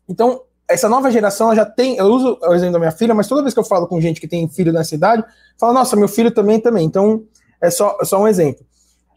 Então, 0.09 0.43
essa 0.69 0.89
nova 0.89 1.11
geração 1.11 1.55
já 1.55 1.65
tem. 1.65 1.97
Eu 1.97 2.07
uso 2.07 2.39
o 2.43 2.55
exemplo 2.55 2.75
da 2.75 2.79
minha 2.79 2.91
filha, 2.91 3.15
mas 3.15 3.29
toda 3.29 3.43
vez 3.43 3.53
que 3.53 3.61
eu 3.61 3.65
falo 3.65 3.87
com 3.87 4.01
gente 4.01 4.21
que 4.21 4.29
tem 4.29 4.49
filho 4.49 4.73
nessa 4.73 4.95
idade, 4.95 5.25
fala, 5.59 5.73
nossa, 5.73 5.97
meu 5.97 6.09
filho 6.09 6.31
também 6.31 6.61
também. 6.61 6.87
Então, 6.87 7.25
é 7.61 7.71
só, 7.71 7.99
é 8.01 8.05
só 8.05 8.21
um 8.21 8.29
exemplo. 8.29 8.65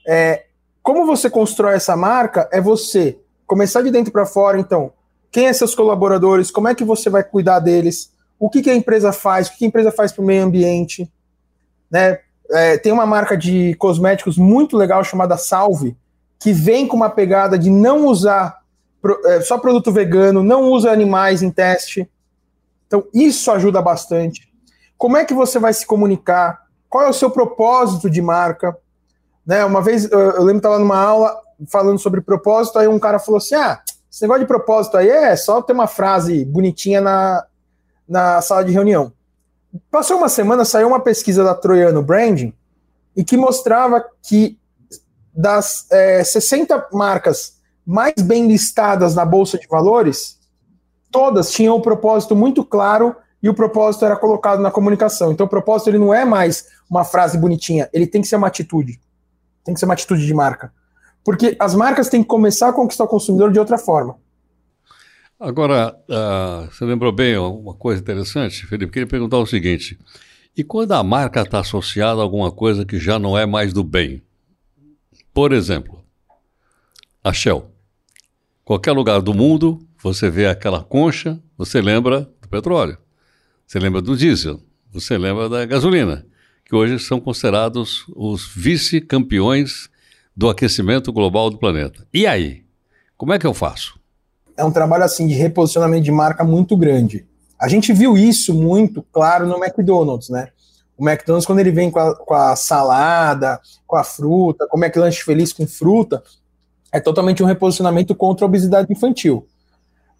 É, 0.07 0.45
como 0.83 1.05
você 1.05 1.29
constrói 1.29 1.75
essa 1.75 1.95
marca 1.95 2.47
é 2.51 2.61
você 2.61 3.19
começar 3.45 3.81
de 3.81 3.91
dentro 3.91 4.11
para 4.11 4.25
fora, 4.25 4.59
então, 4.59 4.91
quem 5.31 5.47
é 5.47 5.53
seus 5.53 5.73
colaboradores, 5.73 6.51
como 6.51 6.67
é 6.67 6.75
que 6.75 6.83
você 6.83 7.09
vai 7.09 7.23
cuidar 7.23 7.59
deles, 7.59 8.11
o 8.39 8.49
que, 8.49 8.61
que 8.61 8.69
a 8.69 8.75
empresa 8.75 9.11
faz, 9.11 9.47
o 9.47 9.51
que, 9.51 9.57
que 9.59 9.65
a 9.65 9.67
empresa 9.67 9.91
faz 9.91 10.11
para 10.11 10.21
o 10.21 10.25
meio 10.25 10.43
ambiente, 10.43 11.11
né? 11.89 12.19
É, 12.49 12.77
tem 12.77 12.93
uma 12.93 13.05
marca 13.05 13.35
de 13.35 13.73
cosméticos 13.75 14.37
muito 14.37 14.77
legal 14.77 15.03
chamada 15.03 15.35
Salve, 15.35 15.97
que 16.39 16.53
vem 16.53 16.87
com 16.87 16.95
uma 16.95 17.09
pegada 17.09 17.57
de 17.59 17.69
não 17.69 18.05
usar 18.05 18.61
só 19.43 19.57
produto 19.57 19.91
vegano, 19.91 20.43
não 20.43 20.63
usa 20.63 20.91
animais 20.91 21.41
em 21.41 21.51
teste. 21.51 22.09
Então, 22.87 23.05
isso 23.13 23.51
ajuda 23.51 23.81
bastante. 23.81 24.51
Como 24.97 25.17
é 25.17 25.25
que 25.25 25.33
você 25.33 25.59
vai 25.59 25.73
se 25.73 25.85
comunicar? 25.85 26.65
Qual 26.89 27.03
é 27.03 27.09
o 27.09 27.13
seu 27.13 27.29
propósito 27.29 28.09
de 28.09 28.21
marca? 28.21 28.77
Né, 29.45 29.63
uma 29.63 29.81
vez 29.81 30.09
eu, 30.11 30.19
eu 30.19 30.43
lembro 30.43 30.61
que 30.61 30.67
estava 30.67 30.79
numa 30.79 30.99
aula, 30.99 31.39
falando 31.69 31.99
sobre 31.99 32.21
propósito, 32.21 32.79
aí 32.79 32.87
um 32.87 32.99
cara 32.99 33.19
falou 33.19 33.37
assim: 33.37 33.55
ah, 33.55 33.81
esse 34.11 34.21
negócio 34.21 34.41
de 34.41 34.47
propósito 34.47 34.97
aí 34.97 35.09
é 35.09 35.35
só 35.35 35.61
ter 35.61 35.73
uma 35.73 35.87
frase 35.87 36.43
bonitinha 36.45 36.99
na, 36.99 37.45
na 38.07 38.41
sala 38.41 38.63
de 38.63 38.71
reunião. 38.71 39.13
Passou 39.91 40.17
uma 40.17 40.29
semana, 40.29 40.65
saiu 40.65 40.87
uma 40.87 40.99
pesquisa 40.99 41.43
da 41.43 41.53
Troiano 41.53 42.01
Branding 42.01 42.53
e 43.15 43.23
que 43.23 43.37
mostrava 43.37 44.03
que 44.23 44.57
das 45.33 45.85
é, 45.91 46.23
60 46.23 46.87
marcas 46.91 47.56
mais 47.87 48.15
bem 48.21 48.45
listadas 48.45 49.15
na 49.15 49.23
Bolsa 49.23 49.57
de 49.57 49.65
Valores, 49.65 50.37
todas 51.09 51.49
tinham 51.51 51.77
um 51.77 51.81
propósito 51.81 52.35
muito 52.35 52.65
claro 52.65 53.15
e 53.41 53.47
o 53.47 53.53
propósito 53.53 54.03
era 54.03 54.17
colocado 54.17 54.61
na 54.61 54.69
comunicação. 54.69 55.31
Então 55.31 55.45
o 55.45 55.49
propósito 55.49 55.89
ele 55.89 55.97
não 55.97 56.13
é 56.13 56.25
mais 56.25 56.67
uma 56.89 57.05
frase 57.05 57.37
bonitinha, 57.37 57.89
ele 57.93 58.05
tem 58.05 58.21
que 58.21 58.27
ser 58.27 58.35
uma 58.35 58.47
atitude. 58.47 58.99
Tem 59.63 59.73
que 59.73 59.79
ser 59.79 59.85
uma 59.85 59.93
atitude 59.93 60.25
de 60.25 60.33
marca. 60.33 60.73
Porque 61.23 61.55
as 61.57 61.73
marcas 61.73 62.09
têm 62.09 62.21
que 62.21 62.27
começar 62.27 62.67
a 62.69 62.73
conquistar 62.73 63.05
o 63.05 63.07
consumidor 63.07 63.53
de 63.53 63.59
outra 63.59 63.77
forma. 63.77 64.17
Agora, 65.39 65.95
uh, 66.09 66.69
você 66.69 66.83
lembrou 66.83 67.11
bem 67.13 67.37
uma 67.37 67.73
coisa 67.73 68.01
interessante, 68.01 68.65
Felipe? 68.65 68.91
Queria 68.91 69.07
perguntar 69.07 69.37
o 69.37 69.45
seguinte: 69.45 69.97
e 70.57 70.63
quando 70.63 70.91
a 70.91 71.03
marca 71.03 71.41
está 71.41 71.59
associada 71.59 72.19
a 72.19 72.23
alguma 72.23 72.51
coisa 72.51 72.85
que 72.85 72.99
já 72.99 73.17
não 73.17 73.37
é 73.37 73.45
mais 73.45 73.71
do 73.71 73.83
bem? 73.83 74.23
Por 75.33 75.53
exemplo, 75.53 76.03
a 77.23 77.31
Shell. 77.31 77.76
Qualquer 78.67 78.91
lugar 78.91 79.21
do 79.21 79.33
mundo, 79.33 79.79
você 79.97 80.29
vê 80.29 80.45
aquela 80.45 80.83
concha, 80.83 81.39
você 81.57 81.79
lembra 81.79 82.29
do 82.41 82.49
petróleo, 82.49 82.97
você 83.65 83.79
lembra 83.79 84.01
do 84.01 84.13
diesel, 84.17 84.59
você 84.91 85.17
lembra 85.17 85.47
da 85.47 85.65
gasolina, 85.65 86.25
que 86.65 86.75
hoje 86.75 86.99
são 86.99 87.17
considerados 87.17 88.03
os 88.13 88.45
vice-campeões 88.45 89.89
do 90.35 90.49
aquecimento 90.49 91.13
global 91.13 91.49
do 91.49 91.57
planeta. 91.57 92.05
E 92.13 92.27
aí? 92.27 92.65
Como 93.15 93.31
é 93.31 93.39
que 93.39 93.47
eu 93.47 93.53
faço? 93.53 93.97
É 94.57 94.65
um 94.65 94.71
trabalho 94.71 95.05
assim 95.05 95.27
de 95.27 95.33
reposicionamento 95.33 96.03
de 96.03 96.11
marca 96.11 96.43
muito 96.43 96.75
grande. 96.75 97.25
A 97.57 97.69
gente 97.69 97.93
viu 97.93 98.17
isso 98.17 98.53
muito 98.53 99.01
claro 99.13 99.47
no 99.47 99.63
McDonald's, 99.63 100.27
né? 100.27 100.49
O 100.97 101.07
McDonald's, 101.07 101.45
quando 101.45 101.59
ele 101.59 101.71
vem 101.71 101.89
com 101.89 101.99
a, 101.99 102.13
com 102.13 102.33
a 102.33 102.53
salada, 102.57 103.61
com 103.85 103.95
a 103.95 104.03
fruta, 104.03 104.67
como 104.67 104.83
é 104.83 104.89
que 104.89 104.99
lanche 104.99 105.23
feliz 105.23 105.53
com 105.53 105.65
fruta, 105.65 106.21
é 106.97 107.01
totalmente 107.01 107.43
um 107.43 107.45
reposicionamento 107.45 108.15
contra 108.15 108.45
a 108.45 108.47
obesidade 108.47 108.91
infantil. 108.91 109.47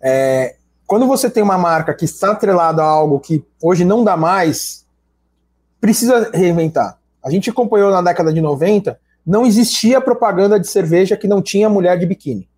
É, 0.02 0.56
quando 0.86 1.08
você 1.08 1.30
tem 1.30 1.42
uma 1.42 1.58
marca 1.58 1.94
que 1.94 2.06
está 2.06 2.32
atrelada 2.32 2.82
a 2.82 2.86
algo 2.86 3.20
que 3.20 3.44
hoje 3.62 3.84
não 3.84 4.04
dá 4.04 4.16
mais, 4.16 4.86
precisa 5.82 6.30
reinventar. 6.34 6.98
A 7.24 7.30
gente 7.30 7.50
acompanhou 7.50 7.92
na 7.92 8.02
década 8.02 8.32
de 8.32 8.42
90 8.42 8.98
não 9.28 9.46
existia 9.46 10.00
propaganda 10.00 10.58
de 10.58 10.68
cerveja 10.68 11.18
que 11.18 11.28
não 11.28 11.42
tinha 11.42 11.70
mulher 11.70 12.00
de 12.00 12.06
biquíni. 12.06 12.50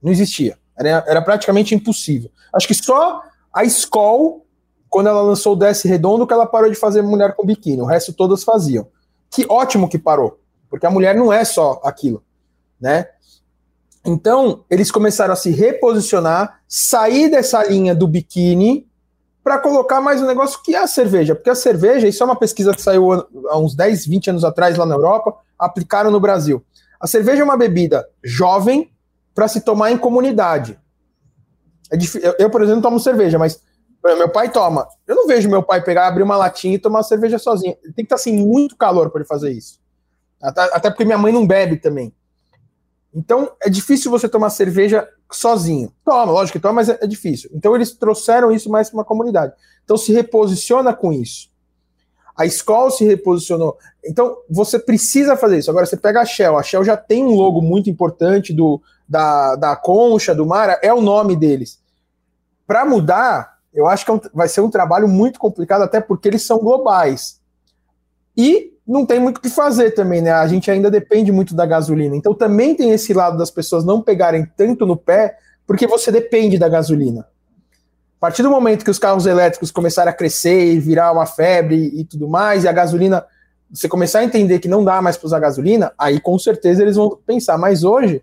Não 0.00 0.12
existia. 0.12 0.56
Era, 0.78 1.04
era 1.08 1.20
praticamente 1.20 1.74
impossível. 1.74 2.30
Acho 2.54 2.68
que 2.68 2.74
só 2.74 3.20
a 3.52 3.64
Skoll, 3.64 4.46
quando 4.88 5.08
ela 5.08 5.20
lançou 5.20 5.54
o 5.54 5.56
Desce 5.56 5.88
Redondo, 5.88 6.24
que 6.24 6.32
ela 6.32 6.46
parou 6.46 6.70
de 6.70 6.76
fazer 6.76 7.02
mulher 7.02 7.34
com 7.34 7.44
biquíni. 7.44 7.82
O 7.82 7.84
resto 7.84 8.12
todas 8.12 8.44
faziam. 8.44 8.86
Que 9.28 9.44
ótimo 9.48 9.88
que 9.88 9.98
parou. 9.98 10.38
Porque 10.70 10.86
a 10.86 10.90
mulher 10.90 11.16
não 11.16 11.32
é 11.32 11.44
só 11.44 11.80
aquilo, 11.82 12.22
né? 12.80 13.08
Então, 14.04 14.64
eles 14.68 14.90
começaram 14.90 15.32
a 15.32 15.36
se 15.36 15.50
reposicionar, 15.50 16.60
sair 16.66 17.30
dessa 17.30 17.62
linha 17.64 17.94
do 17.94 18.08
biquíni 18.08 18.88
para 19.44 19.58
colocar 19.58 20.00
mais 20.00 20.20
um 20.20 20.26
negócio 20.26 20.60
que 20.62 20.74
é 20.74 20.78
a 20.78 20.86
cerveja. 20.86 21.34
Porque 21.34 21.50
a 21.50 21.54
cerveja, 21.54 22.08
isso 22.08 22.22
é 22.22 22.26
uma 22.26 22.38
pesquisa 22.38 22.74
que 22.74 22.82
saiu 22.82 23.12
há 23.12 23.58
uns 23.58 23.74
10, 23.74 24.06
20 24.06 24.30
anos 24.30 24.44
atrás 24.44 24.76
lá 24.76 24.84
na 24.84 24.94
Europa, 24.94 25.36
aplicaram 25.58 26.10
no 26.10 26.20
Brasil. 26.20 26.64
A 27.00 27.06
cerveja 27.06 27.42
é 27.42 27.44
uma 27.44 27.56
bebida 27.56 28.06
jovem 28.22 28.90
para 29.34 29.48
se 29.48 29.60
tomar 29.60 29.90
em 29.90 29.98
comunidade. 29.98 30.78
É 31.92 31.96
eu, 32.26 32.34
eu, 32.38 32.50
por 32.50 32.62
exemplo, 32.62 32.82
tomo 32.82 32.98
cerveja, 32.98 33.38
mas 33.38 33.60
meu 34.02 34.28
pai 34.28 34.50
toma. 34.50 34.86
Eu 35.06 35.14
não 35.14 35.26
vejo 35.26 35.48
meu 35.48 35.62
pai 35.62 35.82
pegar, 35.82 36.08
abrir 36.08 36.22
uma 36.22 36.36
latinha 36.36 36.74
e 36.74 36.78
tomar 36.78 37.02
cerveja 37.02 37.38
sozinho. 37.38 37.76
Tem 37.82 37.92
que 37.94 38.02
estar 38.02 38.16
assim 38.16 38.32
muito 38.32 38.76
calor 38.76 39.10
para 39.10 39.20
ele 39.20 39.28
fazer 39.28 39.52
isso. 39.52 39.78
Até, 40.40 40.62
até 40.76 40.90
porque 40.90 41.04
minha 41.04 41.18
mãe 41.18 41.32
não 41.32 41.46
bebe 41.46 41.76
também. 41.76 42.12
Então 43.14 43.52
é 43.62 43.68
difícil 43.68 44.10
você 44.10 44.28
tomar 44.28 44.50
cerveja 44.50 45.08
sozinho. 45.30 45.92
Toma, 46.04 46.32
lógico 46.32 46.58
que 46.58 46.62
toma, 46.62 46.74
mas 46.74 46.88
é, 46.88 46.98
é 47.00 47.06
difícil. 47.06 47.50
Então 47.54 47.74
eles 47.74 47.92
trouxeram 47.92 48.50
isso 48.50 48.70
mais 48.70 48.88
para 48.88 48.98
uma 48.98 49.04
comunidade. 49.04 49.52
Então 49.84 49.96
se 49.96 50.12
reposiciona 50.12 50.94
com 50.94 51.12
isso. 51.12 51.50
a 52.36 52.46
Skoll 52.46 52.90
se 52.90 53.04
reposicionou. 53.04 53.76
Então, 54.04 54.36
você 54.48 54.78
precisa 54.78 55.36
fazer 55.36 55.58
isso. 55.58 55.70
Agora, 55.70 55.86
você 55.86 55.96
pega 55.96 56.20
a 56.20 56.24
Shell, 56.24 56.58
a 56.58 56.62
Shell 56.62 56.84
já 56.84 56.96
tem 56.96 57.24
um 57.24 57.34
logo 57.34 57.60
muito 57.60 57.90
importante 57.90 58.52
do, 58.52 58.80
da, 59.08 59.54
da 59.56 59.76
Concha, 59.76 60.34
do 60.34 60.46
Mara, 60.46 60.78
é 60.82 60.92
o 60.92 61.00
nome 61.00 61.36
deles. 61.36 61.80
Para 62.66 62.84
mudar, 62.84 63.58
eu 63.72 63.86
acho 63.86 64.04
que 64.04 64.10
é 64.10 64.20
vai 64.32 64.48
ser 64.48 64.60
um 64.60 64.70
trabalho 64.70 65.06
muito 65.06 65.38
complicado, 65.38 65.82
até 65.82 66.00
porque 66.00 66.28
eles 66.28 66.44
são 66.44 66.58
globais. 66.58 67.40
E 68.36 68.71
não 68.92 69.06
tem 69.06 69.18
muito 69.18 69.38
o 69.38 69.40
que 69.40 69.48
fazer 69.48 69.92
também, 69.92 70.20
né? 70.20 70.32
A 70.32 70.46
gente 70.46 70.70
ainda 70.70 70.90
depende 70.90 71.32
muito 71.32 71.54
da 71.54 71.64
gasolina. 71.64 72.14
Então 72.14 72.34
também 72.34 72.74
tem 72.74 72.90
esse 72.90 73.14
lado 73.14 73.38
das 73.38 73.50
pessoas 73.50 73.86
não 73.86 74.02
pegarem 74.02 74.46
tanto 74.54 74.84
no 74.84 74.98
pé, 74.98 75.38
porque 75.66 75.86
você 75.86 76.12
depende 76.12 76.58
da 76.58 76.68
gasolina. 76.68 77.20
A 77.20 78.20
partir 78.20 78.42
do 78.42 78.50
momento 78.50 78.84
que 78.84 78.90
os 78.90 78.98
carros 78.98 79.24
elétricos 79.24 79.70
começarem 79.70 80.10
a 80.10 80.14
crescer 80.14 80.74
e 80.74 80.78
virar 80.78 81.10
uma 81.10 81.24
febre 81.24 81.90
e 81.94 82.04
tudo 82.04 82.28
mais, 82.28 82.64
e 82.64 82.68
a 82.68 82.72
gasolina, 82.72 83.24
você 83.72 83.88
começar 83.88 84.18
a 84.18 84.24
entender 84.24 84.58
que 84.58 84.68
não 84.68 84.84
dá 84.84 85.00
mais 85.00 85.16
para 85.16 85.26
usar 85.26 85.40
gasolina, 85.40 85.92
aí 85.98 86.20
com 86.20 86.38
certeza 86.38 86.82
eles 86.82 86.96
vão 86.96 87.18
pensar. 87.26 87.56
Mas 87.56 87.84
hoje, 87.84 88.22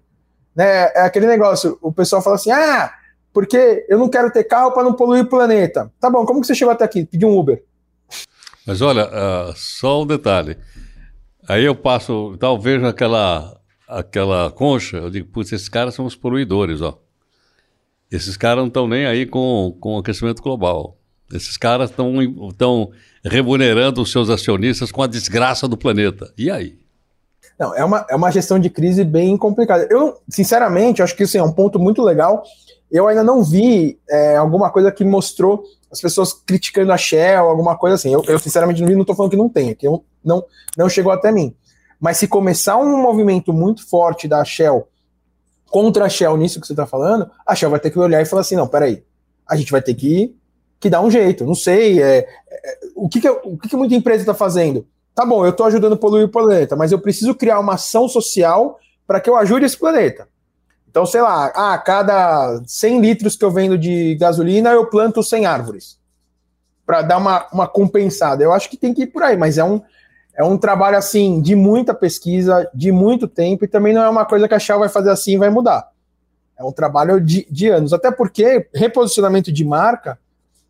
né, 0.56 0.92
é 0.94 1.02
aquele 1.02 1.26
negócio, 1.26 1.80
o 1.82 1.92
pessoal 1.92 2.22
fala 2.22 2.36
assim: 2.36 2.52
ah, 2.52 2.94
porque 3.34 3.88
eu 3.90 3.98
não 3.98 4.08
quero 4.08 4.32
ter 4.32 4.44
carro 4.44 4.72
para 4.72 4.84
não 4.84 4.94
poluir 4.94 5.24
o 5.24 5.28
planeta. 5.28 5.92
Tá 6.00 6.12
bom, 6.12 6.26
como 6.28 6.42
que 6.42 6.48
você 6.48 6.54
chegou 6.54 6.72
até 6.72 6.86
aqui? 6.86 7.06
Pediu 7.06 7.28
um 7.28 7.38
Uber. 7.38 7.64
Mas 8.70 8.82
olha, 8.82 9.08
uh, 9.08 9.54
só 9.56 10.04
um 10.04 10.06
detalhe. 10.06 10.56
Aí 11.48 11.66
eu 11.66 11.74
passo, 11.74 12.38
tal, 12.40 12.60
vejo 12.60 12.86
aquela, 12.86 13.60
aquela 13.88 14.52
concha, 14.52 14.98
eu 14.98 15.10
digo, 15.10 15.28
putz, 15.28 15.52
esses 15.52 15.68
caras 15.68 15.96
são 15.96 16.06
os 16.06 16.16
poluidores, 16.16 16.80
ó. 16.80 17.02
Esses 18.12 18.38
caras 18.38 18.62
não 18.62 18.68
estão 18.68 18.88
nem 18.88 19.08
aí 19.08 19.26
com, 19.26 19.76
com 19.80 19.96
o 19.96 19.98
aquecimento 19.98 20.44
global. 20.44 21.00
Esses 21.34 21.58
caras 21.58 21.90
estão 21.90 22.92
remunerando 23.26 24.04
os 24.04 24.12
seus 24.12 24.30
acionistas 24.30 24.92
com 24.92 25.02
a 25.02 25.08
desgraça 25.08 25.68
do 25.68 25.76
planeta. 25.76 26.32
E 26.38 26.52
aí? 26.52 26.78
Não, 27.58 27.76
é 27.76 27.84
uma, 27.84 28.06
é 28.08 28.16
uma 28.16 28.32
gestão 28.32 28.60
de 28.60 28.70
crise 28.70 29.04
bem 29.04 29.36
complicada. 29.36 29.88
Eu, 29.90 30.22
sinceramente, 30.30 31.02
acho 31.02 31.16
que 31.16 31.24
isso 31.24 31.36
assim, 31.36 31.44
é 31.44 31.50
um 31.50 31.54
ponto 31.54 31.80
muito 31.80 32.04
legal. 32.04 32.44
Eu 32.92 33.08
ainda 33.08 33.24
não 33.24 33.44
vi 33.44 34.00
é, 34.10 34.36
alguma 34.36 34.72
coisa 34.72 34.92
que 34.92 35.06
mostrou 35.06 35.64
as 35.92 36.02
pessoas 36.02 36.34
criticando 36.34 36.92
a 36.92 36.98
Shell, 36.98 37.48
alguma 37.48 37.78
coisa 37.78 37.96
assim. 37.96 38.14
Eu, 38.14 38.24
eu 38.28 38.40
sinceramente, 38.40 38.82
não 38.82 39.02
estou 39.02 39.16
falando 39.16 39.32
que 39.32 39.38
não 39.38 39.50
tem, 39.50 39.74
que 39.76 39.88
eu, 39.88 40.04
não, 40.24 40.44
não 40.78 40.90
chegou 40.90 41.12
até 41.12 41.32
mim. 41.32 41.56
Mas 42.00 42.18
se 42.18 42.28
começar 42.28 42.78
um 42.78 43.02
movimento 43.02 43.52
muito 43.52 43.88
forte 43.88 44.28
da 44.28 44.44
Shell 44.44 44.88
contra 45.70 46.06
a 46.06 46.10
Shell 46.10 46.38
nisso 46.38 46.60
que 46.60 46.68
você 46.68 46.74
está 46.74 46.88
falando, 46.88 47.30
a 47.46 47.56
Shell 47.56 47.70
vai 47.70 47.80
ter 47.80 47.92
que 47.92 48.00
olhar 48.00 48.22
e 48.22 48.26
falar 48.26 48.42
assim: 48.42 48.56
não, 48.56 48.68
peraí, 48.68 49.04
a 49.48 49.56
gente 49.56 49.72
vai 49.72 49.82
ter 49.82 49.94
que, 49.94 50.36
que 50.80 50.90
dar 50.90 51.02
um 51.02 51.12
jeito. 51.12 51.46
Não 51.46 51.56
sei, 51.56 52.02
é, 52.02 52.20
é 52.20 52.80
o, 52.96 53.10
que, 53.10 53.20
que, 53.20 53.30
o 53.30 53.58
que, 53.58 53.70
que 53.70 53.76
muita 53.76 53.96
empresa 53.96 54.22
está 54.22 54.34
fazendo? 54.34 54.88
Tá 55.14 55.26
bom, 55.26 55.44
eu 55.44 55.52
estou 55.52 55.66
ajudando 55.66 55.94
a 55.94 55.98
poluir 55.98 56.26
o 56.26 56.30
planeta, 56.30 56.76
mas 56.76 56.92
eu 56.92 57.00
preciso 57.00 57.36
criar 57.36 57.60
uma 57.60 57.74
ação 57.74 58.08
social 58.08 58.80
para 59.06 59.20
que 59.20 59.30
eu 59.30 59.36
ajude 59.36 59.66
esse 59.66 59.78
planeta. 59.78 60.28
Então, 60.90 61.06
sei 61.06 61.22
lá, 61.22 61.46
a 61.48 61.78
cada 61.78 62.62
100 62.66 63.00
litros 63.00 63.36
que 63.36 63.46
eu 63.46 63.52
vendo 63.52 63.78
de 63.78 64.16
gasolina, 64.16 64.72
eu 64.72 64.88
planto 64.88 65.22
100 65.22 65.46
árvores. 65.46 66.00
Para 66.84 67.04
dar 67.04 67.18
uma, 67.18 67.48
uma 67.54 67.68
compensada. 67.68 68.44
Eu 68.44 68.52
acho 68.52 68.68
que 68.68 68.76
tem 68.76 68.94
que 68.94 69.04
ir 69.04 69.08
por 69.08 69.22
aí, 69.22 69.38
mas 69.38 69.60
é 69.60 69.64
um, 69.64 69.82
é 70.36 70.44
um 70.44 70.58
trabalho, 70.58 70.98
assim, 70.98 71.42
de 71.42 71.56
muita 71.56 71.94
pesquisa, 71.94 72.68
de 72.74 72.92
muito 72.92 73.28
tempo, 73.28 73.64
e 73.64 73.68
também 73.68 73.94
não 73.94 74.02
é 74.02 74.10
uma 74.10 74.26
coisa 74.26 74.48
que 74.48 74.56
a 74.56 74.60
Shell 74.60 74.80
vai 74.80 74.90
fazer 74.90 75.12
assim 75.12 75.34
e 75.34 75.38
vai 75.38 75.52
mudar. 75.52 75.88
É 76.58 76.64
um 76.64 76.72
trabalho 76.72 77.22
de, 77.22 77.48
de 77.52 77.70
anos. 77.70 77.94
Até 77.94 78.10
porque 78.10 78.68
reposicionamento 78.74 79.52
de 79.52 79.64
marca 79.64 80.18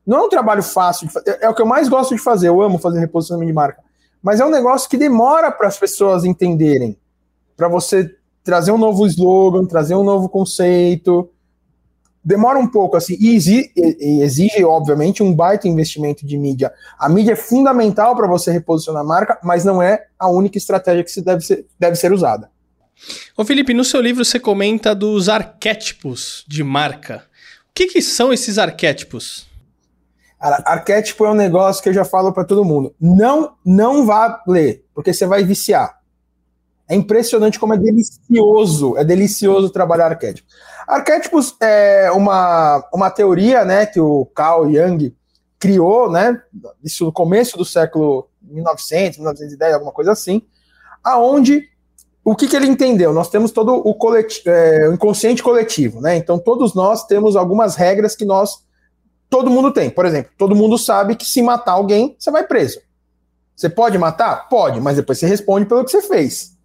não 0.05 0.17
é 0.17 0.21
um 0.23 0.29
trabalho 0.29 0.61
fácil. 0.61 1.07
Fazer, 1.09 1.37
é 1.39 1.47
o 1.47 1.53
que 1.53 1.61
eu 1.61 1.65
mais 1.65 1.87
gosto 1.87 2.13
de 2.13 2.21
fazer. 2.21 2.49
Eu 2.49 2.61
amo 2.61 2.77
fazer 2.77 2.99
reposicionamento 2.99 3.47
de 3.47 3.55
marca. 3.55 3.81
Mas 4.21 4.41
é 4.41 4.45
um 4.45 4.51
negócio 4.51 4.89
que 4.89 4.97
demora 4.97 5.49
para 5.49 5.67
as 5.67 5.79
pessoas 5.79 6.25
entenderem. 6.25 6.97
Para 7.55 7.69
você 7.69 8.18
trazer 8.49 8.71
um 8.71 8.79
novo 8.79 9.05
slogan, 9.05 9.63
trazer 9.65 9.93
um 9.93 10.03
novo 10.03 10.27
conceito. 10.27 11.29
Demora 12.25 12.57
um 12.57 12.65
pouco, 12.65 12.97
assim, 12.97 13.15
e 13.19 13.35
exige, 13.35 13.71
e 13.75 14.23
exige, 14.23 14.63
obviamente, 14.65 15.21
um 15.21 15.31
baita 15.31 15.67
investimento 15.67 16.25
de 16.25 16.35
mídia. 16.35 16.73
A 16.97 17.07
mídia 17.07 17.33
é 17.33 17.35
fundamental 17.35 18.15
para 18.15 18.27
você 18.27 18.51
reposicionar 18.51 19.03
a 19.03 19.05
marca, 19.05 19.39
mas 19.43 19.63
não 19.63 19.83
é 19.83 20.07
a 20.17 20.27
única 20.27 20.57
estratégia 20.57 21.03
que 21.03 21.21
deve 21.21 21.41
ser, 21.45 21.65
deve 21.79 21.95
ser 21.95 22.11
usada. 22.11 22.49
Ô 23.37 23.45
Felipe, 23.45 23.71
no 23.71 23.85
seu 23.85 24.01
livro 24.01 24.25
você 24.25 24.39
comenta 24.39 24.95
dos 24.95 25.29
arquétipos 25.29 26.43
de 26.47 26.63
marca. 26.63 27.23
O 27.69 27.73
que, 27.73 27.85
que 27.85 28.01
são 28.01 28.33
esses 28.33 28.57
arquétipos? 28.57 29.47
Cara, 30.39 30.63
arquétipo 30.65 31.23
é 31.25 31.29
um 31.29 31.35
negócio 31.35 31.83
que 31.83 31.89
eu 31.89 31.93
já 31.93 32.03
falo 32.03 32.33
para 32.33 32.45
todo 32.45 32.65
mundo. 32.65 32.95
Não, 32.99 33.53
não 33.63 34.07
vá 34.07 34.41
ler, 34.47 34.83
porque 34.93 35.13
você 35.13 35.27
vai 35.27 35.43
viciar. 35.43 35.98
É 36.89 36.95
impressionante 36.95 37.59
como 37.59 37.75
é 37.75 37.77
delicioso, 37.77 38.97
é 38.97 39.03
delicioso 39.03 39.69
trabalhar 39.69 40.07
arquétipos. 40.07 40.51
Arquétipos 40.87 41.55
é 41.61 42.11
uma, 42.11 42.83
uma 42.91 43.11
teoria, 43.11 43.63
né, 43.63 43.85
que 43.85 43.99
o 43.99 44.25
Carl 44.33 44.67
Jung 44.73 45.15
criou, 45.59 46.11
né, 46.11 46.41
isso 46.83 47.05
no 47.05 47.11
começo 47.11 47.55
do 47.59 47.63
século 47.63 48.27
1900, 48.41 49.19
1910, 49.19 49.73
alguma 49.75 49.91
coisa 49.91 50.13
assim, 50.13 50.41
aonde 51.03 51.69
o 52.25 52.35
que, 52.35 52.47
que 52.47 52.55
ele 52.55 52.65
entendeu? 52.65 53.13
Nós 53.13 53.29
temos 53.29 53.51
todo 53.51 53.83
o, 53.85 53.95
é, 54.47 54.89
o 54.89 54.93
inconsciente 54.93 55.43
coletivo, 55.43 56.01
né? 56.01 56.15
Então 56.17 56.37
todos 56.37 56.73
nós 56.73 57.05
temos 57.05 57.35
algumas 57.35 57.75
regras 57.75 58.15
que 58.15 58.25
nós 58.25 58.63
todo 59.29 59.49
mundo 59.49 59.71
tem. 59.71 59.89
Por 59.89 60.05
exemplo, 60.05 60.31
todo 60.37 60.55
mundo 60.55 60.77
sabe 60.77 61.15
que 61.15 61.25
se 61.25 61.41
matar 61.41 61.73
alguém, 61.73 62.15
você 62.19 62.29
vai 62.29 62.45
preso. 62.45 62.81
Você 63.55 63.69
pode 63.69 63.97
matar? 63.97 64.47
Pode, 64.49 64.81
mas 64.81 64.97
depois 64.97 65.17
você 65.17 65.27
responde 65.27 65.65
pelo 65.65 65.83
que 65.83 65.91
você 65.91 66.01
fez 66.01 66.58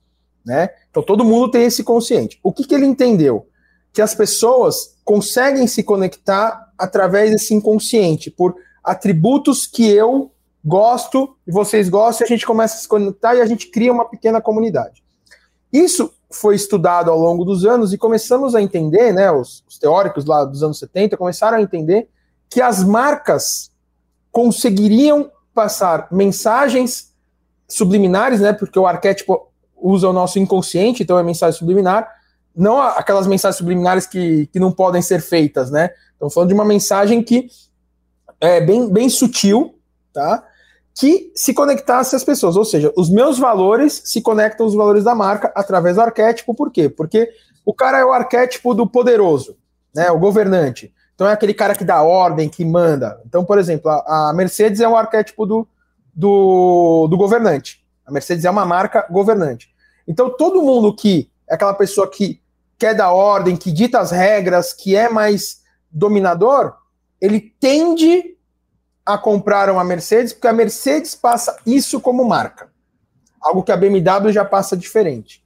né? 0.44 0.70
Então 0.90 1.02
todo 1.02 1.24
mundo 1.24 1.50
tem 1.50 1.64
esse 1.64 1.82
consciente. 1.82 2.38
O 2.42 2.52
que, 2.52 2.64
que 2.64 2.74
ele 2.74 2.86
entendeu? 2.86 3.46
Que 3.92 4.02
as 4.02 4.14
pessoas 4.14 4.96
conseguem 5.04 5.66
se 5.66 5.82
conectar 5.82 6.72
através 6.76 7.30
desse 7.30 7.54
inconsciente, 7.54 8.30
por 8.30 8.54
atributos 8.82 9.66
que 9.66 9.88
eu 9.88 10.30
gosto 10.64 11.36
e 11.46 11.52
vocês 11.52 11.88
gostam, 11.88 12.24
e 12.24 12.26
a 12.26 12.28
gente 12.28 12.46
começa 12.46 12.76
a 12.76 12.78
se 12.78 12.88
conectar 12.88 13.34
e 13.34 13.40
a 13.40 13.46
gente 13.46 13.70
cria 13.70 13.92
uma 13.92 14.04
pequena 14.04 14.40
comunidade. 14.40 15.02
Isso 15.72 16.12
foi 16.30 16.56
estudado 16.56 17.10
ao 17.10 17.18
longo 17.18 17.44
dos 17.44 17.64
anos 17.64 17.92
e 17.92 17.98
começamos 17.98 18.54
a 18.54 18.62
entender, 18.62 19.12
né, 19.12 19.30
os, 19.30 19.64
os 19.68 19.78
teóricos 19.78 20.24
lá 20.24 20.44
dos 20.44 20.62
anos 20.62 20.78
70 20.78 21.16
começaram 21.16 21.58
a 21.58 21.62
entender 21.62 22.08
que 22.48 22.60
as 22.60 22.82
marcas 22.82 23.70
conseguiriam 24.32 25.30
passar 25.54 26.08
mensagens 26.10 27.12
subliminares, 27.68 28.40
né, 28.40 28.52
porque 28.52 28.78
o 28.78 28.86
arquétipo 28.86 29.48
usa 29.84 30.08
o 30.08 30.12
nosso 30.14 30.38
inconsciente, 30.38 31.02
então 31.02 31.18
é 31.18 31.22
mensagem 31.22 31.58
subliminar, 31.58 32.08
não 32.56 32.80
aquelas 32.80 33.26
mensagens 33.26 33.58
subliminares 33.58 34.06
que, 34.06 34.46
que 34.46 34.58
não 34.58 34.72
podem 34.72 35.02
ser 35.02 35.20
feitas, 35.20 35.70
né? 35.70 35.90
Estamos 36.12 36.32
falando 36.32 36.48
de 36.48 36.54
uma 36.54 36.64
mensagem 36.64 37.22
que 37.22 37.48
é 38.40 38.62
bem, 38.62 38.90
bem 38.90 39.10
sutil, 39.10 39.78
tá? 40.10 40.42
Que 40.94 41.30
se 41.34 41.52
conectasse 41.52 42.16
às 42.16 42.24
pessoas, 42.24 42.56
ou 42.56 42.64
seja, 42.64 42.90
os 42.96 43.10
meus 43.10 43.38
valores 43.38 44.00
se 44.06 44.22
conectam 44.22 44.64
aos 44.64 44.74
valores 44.74 45.04
da 45.04 45.14
marca 45.14 45.52
através 45.54 45.96
do 45.96 46.02
arquétipo, 46.02 46.54
por 46.54 46.70
quê? 46.70 46.88
Porque 46.88 47.28
o 47.66 47.74
cara 47.74 47.98
é 47.98 48.04
o 48.04 48.12
arquétipo 48.12 48.72
do 48.72 48.86
poderoso, 48.86 49.58
né? 49.94 50.10
O 50.10 50.18
governante. 50.18 50.94
Então 51.14 51.28
é 51.28 51.32
aquele 51.32 51.52
cara 51.52 51.74
que 51.74 51.84
dá 51.84 52.02
ordem, 52.02 52.48
que 52.48 52.64
manda. 52.64 53.20
Então, 53.26 53.44
por 53.44 53.58
exemplo, 53.58 53.90
a, 53.90 54.30
a 54.30 54.32
Mercedes 54.32 54.80
é 54.80 54.88
o 54.88 54.96
arquétipo 54.96 55.44
do, 55.44 55.68
do, 56.14 57.06
do 57.08 57.16
governante. 57.18 57.84
A 58.06 58.12
Mercedes 58.12 58.44
é 58.44 58.50
uma 58.50 58.64
marca 58.64 59.06
governante. 59.10 59.73
Então, 60.06 60.30
todo 60.30 60.62
mundo 60.62 60.94
que 60.94 61.30
é 61.48 61.54
aquela 61.54 61.74
pessoa 61.74 62.08
que 62.10 62.40
quer 62.78 62.94
dar 62.94 63.12
ordem, 63.12 63.56
que 63.56 63.72
dita 63.72 63.98
as 63.98 64.10
regras, 64.10 64.72
que 64.72 64.94
é 64.96 65.08
mais 65.08 65.62
dominador, 65.90 66.74
ele 67.20 67.40
tende 67.40 68.36
a 69.06 69.18
comprar 69.18 69.70
uma 69.70 69.84
Mercedes, 69.84 70.32
porque 70.32 70.48
a 70.48 70.52
Mercedes 70.52 71.14
passa 71.14 71.56
isso 71.66 72.00
como 72.00 72.24
marca. 72.24 72.68
Algo 73.40 73.62
que 73.62 73.72
a 73.72 73.76
BMW 73.76 74.32
já 74.32 74.44
passa 74.44 74.76
diferente. 74.76 75.42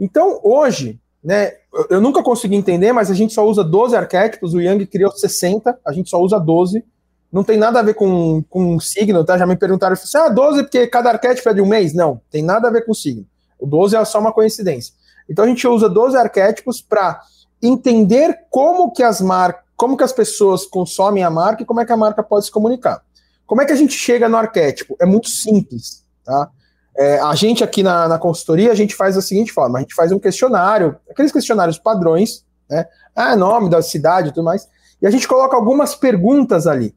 Então, 0.00 0.40
hoje, 0.42 0.98
né, 1.22 1.52
eu 1.90 2.00
nunca 2.00 2.22
consegui 2.22 2.56
entender, 2.56 2.92
mas 2.92 3.10
a 3.10 3.14
gente 3.14 3.34
só 3.34 3.46
usa 3.46 3.62
12 3.62 3.96
arquétipos, 3.96 4.54
o 4.54 4.60
Yang 4.60 4.86
criou 4.86 5.12
60, 5.12 5.78
a 5.86 5.92
gente 5.92 6.08
só 6.10 6.20
usa 6.20 6.38
12. 6.38 6.84
Não 7.30 7.44
tem 7.44 7.58
nada 7.58 7.80
a 7.80 7.82
ver 7.82 7.94
com, 7.94 8.42
com 8.48 8.78
signo, 8.80 9.24
tá? 9.24 9.36
Já 9.36 9.46
me 9.46 9.56
perguntaram, 9.56 9.92
assim, 9.92 10.16
ah, 10.16 10.28
12 10.28 10.62
porque 10.62 10.86
cada 10.86 11.10
arquétipo 11.10 11.48
é 11.48 11.54
de 11.54 11.60
um 11.60 11.66
mês? 11.66 11.92
Não, 11.92 12.20
tem 12.30 12.42
nada 12.42 12.68
a 12.68 12.70
ver 12.70 12.84
com 12.84 12.94
signo. 12.94 13.26
O 13.58 13.66
12 13.66 13.96
é 13.96 14.04
só 14.04 14.18
uma 14.20 14.32
coincidência. 14.32 14.94
Então 15.28 15.44
a 15.44 15.48
gente 15.48 15.66
usa 15.66 15.88
12 15.88 16.16
arquétipos 16.16 16.80
para 16.80 17.20
entender 17.62 18.46
como 18.50 18.92
que 18.92 19.02
as 19.02 19.20
marcas, 19.20 19.64
como 19.76 19.96
que 19.96 20.04
as 20.04 20.12
pessoas 20.12 20.66
consomem 20.66 21.24
a 21.24 21.30
marca 21.30 21.62
e 21.62 21.66
como 21.66 21.80
é 21.80 21.84
que 21.84 21.92
a 21.92 21.96
marca 21.96 22.22
pode 22.22 22.46
se 22.46 22.50
comunicar. 22.50 23.02
Como 23.46 23.60
é 23.60 23.64
que 23.64 23.72
a 23.72 23.76
gente 23.76 23.92
chega 23.92 24.28
no 24.28 24.36
arquétipo? 24.36 24.96
É 25.00 25.06
muito 25.06 25.28
simples, 25.28 26.04
tá? 26.24 26.50
É, 26.96 27.18
a 27.18 27.34
gente 27.34 27.64
aqui 27.64 27.82
na, 27.82 28.06
na 28.06 28.18
consultoria, 28.18 28.70
a 28.70 28.74
gente 28.74 28.94
faz 28.94 29.16
da 29.16 29.20
seguinte 29.20 29.52
forma, 29.52 29.78
a 29.78 29.80
gente 29.82 29.94
faz 29.94 30.12
um 30.12 30.18
questionário, 30.18 30.96
aqueles 31.10 31.32
questionários 31.32 31.76
padrões, 31.76 32.44
né? 32.70 32.86
Ah, 33.14 33.34
nome 33.34 33.68
da 33.68 33.82
cidade 33.82 34.28
e 34.28 34.32
tudo 34.32 34.44
mais, 34.44 34.68
e 35.02 35.06
a 35.06 35.10
gente 35.10 35.26
coloca 35.26 35.56
algumas 35.56 35.94
perguntas 35.94 36.66
ali. 36.66 36.94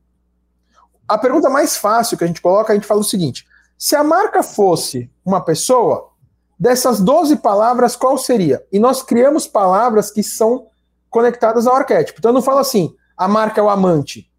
A 1.08 1.18
pergunta 1.18 1.50
mais 1.50 1.78
fácil 1.78 2.18
que 2.18 2.24
a 2.24 2.28
gente 2.28 2.42
coloca, 2.42 2.72
a 2.72 2.76
gente 2.76 2.88
fala 2.88 3.02
o 3.02 3.04
seguinte: 3.04 3.48
Se 3.78 3.96
a 3.96 4.04
marca 4.04 4.44
fosse 4.44 5.10
uma 5.26 5.42
pessoa, 5.42 6.12
dessas 6.60 7.00
12 7.00 7.38
palavras, 7.38 7.96
qual 7.96 8.18
seria? 8.18 8.66
E 8.72 8.80
nós 8.80 9.04
criamos 9.04 9.48
palavras 9.48 10.10
que 10.12 10.24
são 10.24 10.68
conectadas 11.10 11.68
ao 11.68 11.76
arquétipo. 11.76 12.20
Então 12.20 12.30
eu 12.30 12.36
não 12.36 12.42
falo 12.42 12.60
assim, 12.60 12.96
a 13.16 13.28
marca 13.28 13.62
é 13.62 13.64
o 13.64 13.70
amante. 13.70 14.30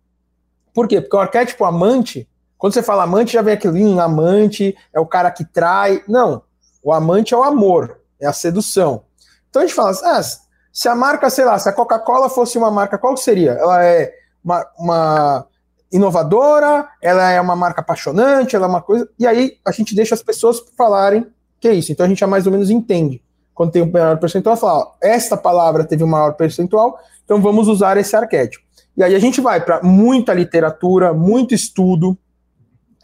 Por 0.75 0.87
quê? 0.87 1.01
Porque 1.01 1.17
o 1.17 1.21
arquétipo 1.21 1.65
amante, 1.65 2.29
quando 2.57 2.73
você 2.73 2.83
fala 2.83 3.05
amante, 3.05 3.33
já 3.33 3.43
vem 3.43 3.55
aquele 3.55 3.85
um 3.85 4.01
amante, 4.01 4.77
é 4.93 5.01
o 5.01 5.07
cara 5.07 5.31
que 5.31 5.45
trai. 5.45 6.03
Não. 6.09 6.43
O 6.83 6.93
amante 6.93 7.35
é 7.35 7.37
o 7.37 7.43
amor, 7.43 8.01
é 8.21 8.27
a 8.27 8.33
sedução. 8.33 9.05
Então 9.49 9.63
a 9.63 9.67
gente 9.67 9.75
fala 9.75 9.91
assim, 9.91 10.07
ah, 10.07 10.23
se 10.73 10.89
a 10.89 10.95
marca, 10.95 11.31
sei 11.31 11.45
lá, 11.45 11.59
se 11.59 11.69
a 11.69 11.73
Coca-Cola 11.73 12.29
fosse 12.29 12.57
uma 12.59 12.71
marca, 12.71 12.99
qual 12.99 13.17
seria? 13.17 13.53
Ela 13.53 13.85
é 13.85 14.13
uma, 14.45 14.67
uma 14.79 15.47
inovadora, 15.91 16.89
ela 17.03 17.31
é 17.31 17.41
uma 17.41 17.57
marca 17.57 17.81
apaixonante, 17.81 18.55
ela 18.55 18.67
é 18.67 18.69
uma 18.69 18.83
coisa. 18.83 19.09
E 19.19 19.27
aí 19.27 19.59
a 19.67 19.73
gente 19.73 19.95
deixa 19.95 20.15
as 20.15 20.23
pessoas 20.23 20.63
falarem 20.77 21.27
que 21.61 21.69
é 21.69 21.75
isso. 21.75 21.93
Então 21.93 22.07
a 22.07 22.09
gente 22.09 22.19
já 22.19 22.27
mais 22.27 22.47
ou 22.47 22.53
menos 22.53 22.71
entende. 22.71 23.23
Quando 23.55 23.73
tem 23.73 23.83
um 23.83 23.91
maior 23.91 24.19
percentual, 24.19 24.57
fala, 24.57 24.79
ó, 24.79 24.93
esta 25.01 25.37
palavra 25.37 25.85
teve 25.85 26.05
um 26.05 26.09
maior 26.09 26.35
percentual, 26.35 26.99
então 27.25 27.43
vamos 27.43 27.67
usar 27.67 27.97
esse 27.97 28.15
arquétipo. 28.15 28.65
E 28.97 29.03
aí 29.03 29.15
a 29.15 29.19
gente 29.19 29.41
vai 29.41 29.65
para 29.65 29.83
muita 29.83 30.33
literatura, 30.33 31.13
muito 31.13 31.55
estudo, 31.55 32.17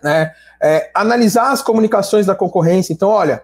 né? 0.02 0.32
É, 0.62 0.90
analisar 0.94 1.50
as 1.50 1.60
comunicações 1.60 2.26
da 2.26 2.34
concorrência. 2.34 2.92
Então, 2.92 3.08
olha, 3.08 3.42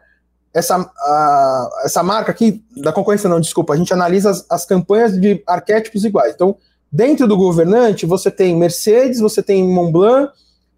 essa, 0.54 0.76
a, 0.76 1.68
essa 1.84 2.02
marca 2.02 2.30
aqui, 2.30 2.64
da 2.76 2.92
concorrência 2.92 3.28
não, 3.28 3.40
desculpa, 3.40 3.74
a 3.74 3.76
gente 3.76 3.92
analisa 3.92 4.30
as, 4.30 4.46
as 4.48 4.64
campanhas 4.64 5.20
de 5.20 5.42
arquétipos 5.46 6.04
iguais. 6.04 6.34
Então, 6.34 6.56
Dentro 6.92 7.28
do 7.28 7.36
governante, 7.36 8.04
você 8.04 8.30
tem 8.30 8.56
Mercedes, 8.56 9.20
você 9.20 9.40
tem 9.42 9.62
Montblanc 9.62 10.32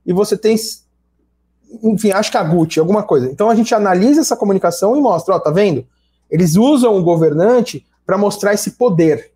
e 0.05 0.12
você 0.12 0.37
tem, 0.37 0.55
enfim, 1.83 2.11
acho 2.11 2.31
que 2.31 2.37
a 2.37 2.43
Gucci, 2.43 2.81
alguma 2.81 3.03
coisa. 3.03 3.31
Então 3.31 3.49
a 3.49 3.55
gente 3.55 3.75
analisa 3.75 4.21
essa 4.21 4.37
comunicação 4.37 4.97
e 4.97 5.01
mostra, 5.01 5.35
ó, 5.35 5.39
tá 5.39 5.51
vendo? 5.51 5.87
Eles 6.31 6.57
usam 6.57 6.97
o 6.97 7.03
governante 7.03 7.87
para 8.07 8.19
mostrar 8.19 8.55
esse 8.55 8.73
poder. 8.73 9.33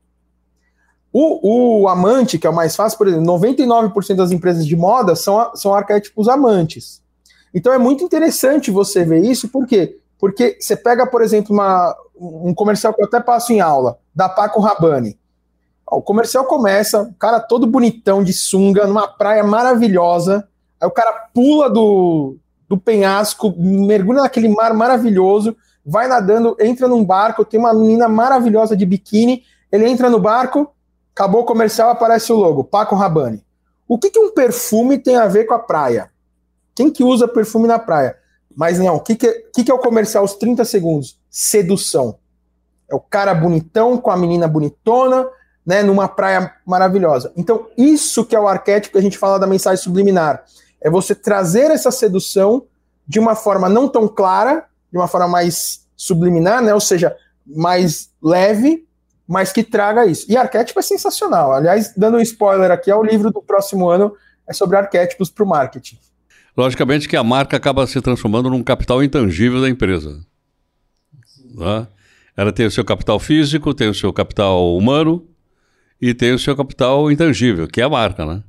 O, 1.12 1.83
o, 1.83 1.88
amante, 1.88 2.38
que 2.38 2.46
é 2.46 2.51
o 2.51 2.55
mais 2.55 2.77
fácil, 2.77 2.99
por 2.99 3.09
exemplo, 3.09 3.25
99% 3.25 4.16
das 4.16 4.33
empresas 4.33 4.66
de 4.66 4.77
moda 4.77 5.16
são, 5.16 5.55
são 5.55 5.75
arquétipos 5.75 6.29
amantes. 6.29 7.01
Então 7.55 7.72
é 7.72 7.79
muito 7.79 8.05
interessante 8.05 8.70
você 8.70 9.03
ver 9.05 9.25
isso, 9.25 9.49
por 9.49 9.66
quê? 9.66 9.99
Porque 10.18 10.59
você 10.61 10.77
pega, 10.77 11.07
por 11.07 11.22
exemplo, 11.22 11.55
uma, 11.55 11.96
um 12.18 12.55
comercial 12.55 12.92
que 12.92 13.01
eu 13.01 13.07
até 13.07 13.20
passo 13.20 13.53
em 13.53 13.61
aula, 13.61 13.99
da 14.14 14.29
Paco 14.29 14.61
Rabanne. 14.61 15.18
O 15.90 16.03
comercial 16.03 16.44
começa, 16.44 17.03
o 17.03 17.14
cara 17.14 17.40
todo 17.40 17.66
bonitão 17.66 18.22
de 18.22 18.33
sunga, 18.33 18.87
numa 18.87 19.07
praia 19.07 19.44
maravilhosa. 19.44 20.46
Aí 20.80 20.88
o 20.88 20.90
cara 20.90 21.12
pula 21.32 21.70
do, 21.70 22.36
do 22.68 22.76
penhasco, 22.76 23.54
mergulha 23.58 24.22
naquele 24.22 24.48
mar 24.48 24.74
maravilhoso, 24.74 25.56
vai 25.84 26.08
nadando, 26.08 26.56
entra 26.60 26.88
num 26.88 27.04
barco, 27.04 27.44
tem 27.44 27.60
uma 27.60 27.72
menina 27.72 28.08
maravilhosa 28.08 28.76
de 28.76 28.84
biquíni. 28.84 29.44
Ele 29.70 29.88
entra 29.88 30.10
no 30.10 30.18
barco, 30.18 30.72
acabou 31.14 31.42
o 31.42 31.46
comercial, 31.46 31.90
aparece 31.90 32.32
o 32.32 32.36
logo, 32.36 32.64
Paco 32.64 32.94
Rabanne. 32.94 33.44
O 33.88 33.98
que, 33.98 34.10
que 34.10 34.18
um 34.18 34.32
perfume 34.32 34.98
tem 34.98 35.16
a 35.16 35.26
ver 35.26 35.44
com 35.44 35.54
a 35.54 35.58
praia? 35.58 36.10
Quem 36.74 36.90
que 36.90 37.04
usa 37.04 37.28
perfume 37.28 37.68
na 37.68 37.78
praia? 37.78 38.16
Mas 38.54 38.78
não, 38.78 38.96
o 38.96 39.00
que, 39.00 39.14
que, 39.14 39.32
que, 39.54 39.64
que 39.64 39.70
é 39.70 39.74
o 39.74 39.78
comercial 39.78 40.24
aos 40.24 40.34
30 40.34 40.64
segundos? 40.64 41.18
Sedução. 41.30 42.18
É 42.90 42.94
o 42.94 43.00
cara 43.00 43.34
bonitão 43.34 43.96
com 43.96 44.10
a 44.10 44.16
menina 44.16 44.48
bonitona, 44.48 45.28
né, 45.64 45.82
numa 45.82 46.08
praia 46.08 46.52
maravilhosa. 46.64 47.32
Então, 47.36 47.66
isso 47.76 48.24
que 48.24 48.34
é 48.34 48.40
o 48.40 48.48
arquétipo 48.48 48.92
que 48.92 48.98
a 48.98 49.02
gente 49.02 49.18
fala 49.18 49.38
da 49.38 49.46
mensagem 49.46 49.82
subliminar. 49.82 50.44
É 50.87 50.90
você 50.90 51.16
trazer 51.16 51.72
essa 51.72 51.90
sedução 51.90 52.66
de 53.09 53.18
uma 53.18 53.35
forma 53.35 53.68
não 53.68 53.88
tão 53.88 54.07
clara, 54.07 54.66
de 54.88 54.96
uma 54.96 55.09
forma 55.09 55.27
mais 55.27 55.85
subliminar, 55.96 56.62
né, 56.62 56.72
ou 56.72 56.79
seja, 56.79 57.16
mais 57.44 58.09
leve, 58.22 58.87
mas 59.27 59.51
que 59.51 59.64
traga 59.64 60.07
isso. 60.07 60.25
E 60.29 60.37
arquétipo 60.37 60.79
é 60.79 60.83
sensacional. 60.83 61.53
Aliás, 61.53 61.92
dando 61.96 62.18
um 62.18 62.20
spoiler 62.20 62.70
aqui, 62.70 62.88
é 62.88 62.94
o 62.94 63.03
livro 63.03 63.33
do 63.33 63.42
próximo 63.42 63.88
ano 63.88 64.14
é 64.49 64.53
sobre 64.53 64.77
arquétipos 64.77 65.29
para 65.29 65.42
o 65.42 65.49
marketing. 65.49 65.99
Logicamente 66.57 67.09
que 67.09 67.16
a 67.16 67.25
marca 67.25 67.57
acaba 67.57 67.85
se 67.88 68.01
transformando 68.01 68.49
num 68.49 68.62
capital 68.62 69.03
intangível 69.03 69.61
da 69.61 69.68
empresa. 69.68 70.20
Né? 71.53 71.88
Ela 72.37 72.53
tem 72.53 72.64
o 72.64 72.70
seu 72.70 72.85
capital 72.85 73.18
físico, 73.18 73.75
tem 73.75 73.88
o 73.88 73.94
seu 73.94 74.12
capital 74.12 74.77
humano, 74.77 75.27
e 76.01 76.14
tem 76.14 76.33
o 76.33 76.38
seu 76.38 76.55
capital 76.55 77.11
intangível, 77.11 77.66
que 77.66 77.81
é 77.81 77.85
a 77.85 77.90
marca, 77.90 78.25
né? 78.25 78.44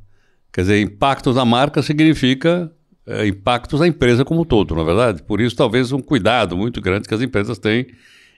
Quer 0.52 0.62
dizer, 0.62 0.82
impactos 0.82 1.36
na 1.36 1.46
marca 1.46 1.82
significa 1.82 2.72
é, 3.06 3.28
impactos 3.28 3.80
na 3.80 3.88
empresa 3.88 4.26
como 4.26 4.42
um 4.42 4.46
todo, 4.46 4.76
não 4.76 4.82
é 4.82 4.86
verdade? 4.86 5.24
Por 5.24 5.40
isso, 5.40 5.56
talvez 5.56 5.92
um 5.92 6.02
cuidado 6.02 6.58
muito 6.58 6.82
grande 6.82 7.08
que 7.08 7.14
as 7.14 7.22
empresas 7.22 7.58
têm 7.58 7.88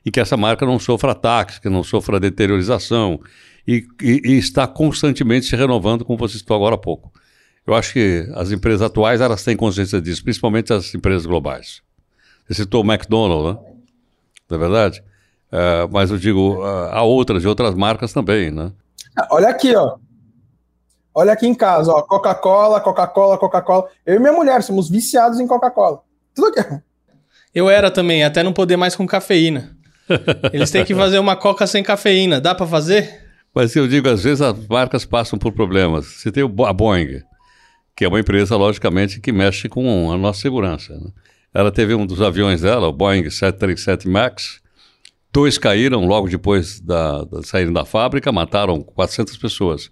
em 0.05 0.11
que 0.11 0.19
essa 0.19 0.37
marca 0.37 0.65
não 0.65 0.79
sofra 0.79 1.11
ataques, 1.11 1.59
que 1.59 1.69
não 1.69 1.83
sofra 1.83 2.19
deteriorização 2.19 3.19
e, 3.67 3.85
e, 4.01 4.21
e 4.25 4.37
está 4.37 4.67
constantemente 4.67 5.45
se 5.45 5.55
renovando, 5.55 6.05
como 6.05 6.19
você 6.19 6.37
citou 6.37 6.55
agora 6.55 6.75
há 6.75 6.77
pouco. 6.77 7.11
Eu 7.65 7.73
acho 7.73 7.93
que 7.93 8.27
as 8.33 8.51
empresas 8.51 8.81
atuais 8.81 9.21
elas 9.21 9.43
têm 9.43 9.55
consciência 9.55 10.01
disso, 10.01 10.23
principalmente 10.23 10.73
as 10.73 10.93
empresas 10.95 11.25
globais. 11.25 11.81
Você 12.47 12.55
citou 12.55 12.83
o 12.83 12.91
McDonald's, 12.91 13.53
né? 13.53 13.69
Não 14.49 14.57
é 14.57 14.59
verdade? 14.59 15.03
É, 15.51 15.87
mas 15.91 16.09
eu 16.09 16.17
digo, 16.17 16.63
há 16.63 17.03
outras 17.03 17.43
e 17.43 17.47
outras 17.47 17.75
marcas 17.75 18.13
também, 18.13 18.49
né? 18.51 18.71
Olha 19.31 19.49
aqui, 19.49 19.75
ó. 19.75 19.97
Olha 21.13 21.33
aqui 21.33 21.47
em 21.47 21.53
casa, 21.53 21.91
ó. 21.91 22.01
Coca-Cola, 22.01 22.79
Coca-Cola, 22.79 23.37
Coca-Cola. 23.37 23.87
Eu 24.05 24.15
e 24.15 24.19
minha 24.19 24.31
mulher 24.31 24.61
somos 24.63 24.89
viciados 24.89 25.39
em 25.39 25.47
Coca-Cola. 25.47 26.01
Tudo 26.33 26.47
aqui. 26.47 26.81
Eu 27.53 27.69
era 27.69 27.89
também, 27.89 28.23
até 28.23 28.43
não 28.43 28.53
poder 28.53 28.77
mais 28.77 28.95
com 28.95 29.07
cafeína. 29.07 29.75
Eles 30.53 30.71
têm 30.71 30.85
que 30.85 30.95
fazer 30.95 31.19
uma 31.19 31.35
coca 31.35 31.65
sem 31.65 31.83
cafeína. 31.83 32.39
Dá 32.39 32.53
para 32.53 32.67
fazer? 32.67 33.27
Mas 33.53 33.75
eu 33.75 33.87
digo, 33.87 34.07
às 34.07 34.23
vezes 34.23 34.41
as 34.41 34.67
marcas 34.67 35.05
passam 35.05 35.37
por 35.37 35.51
problemas. 35.51 36.05
Você 36.05 36.31
tem 36.31 36.43
a 36.43 36.73
Boeing, 36.73 37.21
que 37.95 38.05
é 38.05 38.07
uma 38.07 38.19
empresa, 38.19 38.55
logicamente, 38.55 39.19
que 39.19 39.31
mexe 39.31 39.67
com 39.67 40.11
a 40.11 40.17
nossa 40.17 40.41
segurança. 40.41 40.93
Né? 40.93 41.09
Ela 41.53 41.71
teve 41.71 41.95
um 41.95 42.05
dos 42.05 42.21
aviões 42.21 42.61
dela, 42.61 42.87
o 42.87 42.93
Boeing 42.93 43.29
737 43.29 44.07
MAX, 44.07 44.61
Dois 45.31 45.59
caíram 45.59 46.05
logo 46.05 46.27
depois 46.27 46.79
da, 46.79 47.23
da 47.23 47.43
saírem 47.43 47.71
da 47.71 47.85
fábrica, 47.85 48.31
mataram 48.31 48.81
400 48.81 49.37
pessoas. 49.37 49.91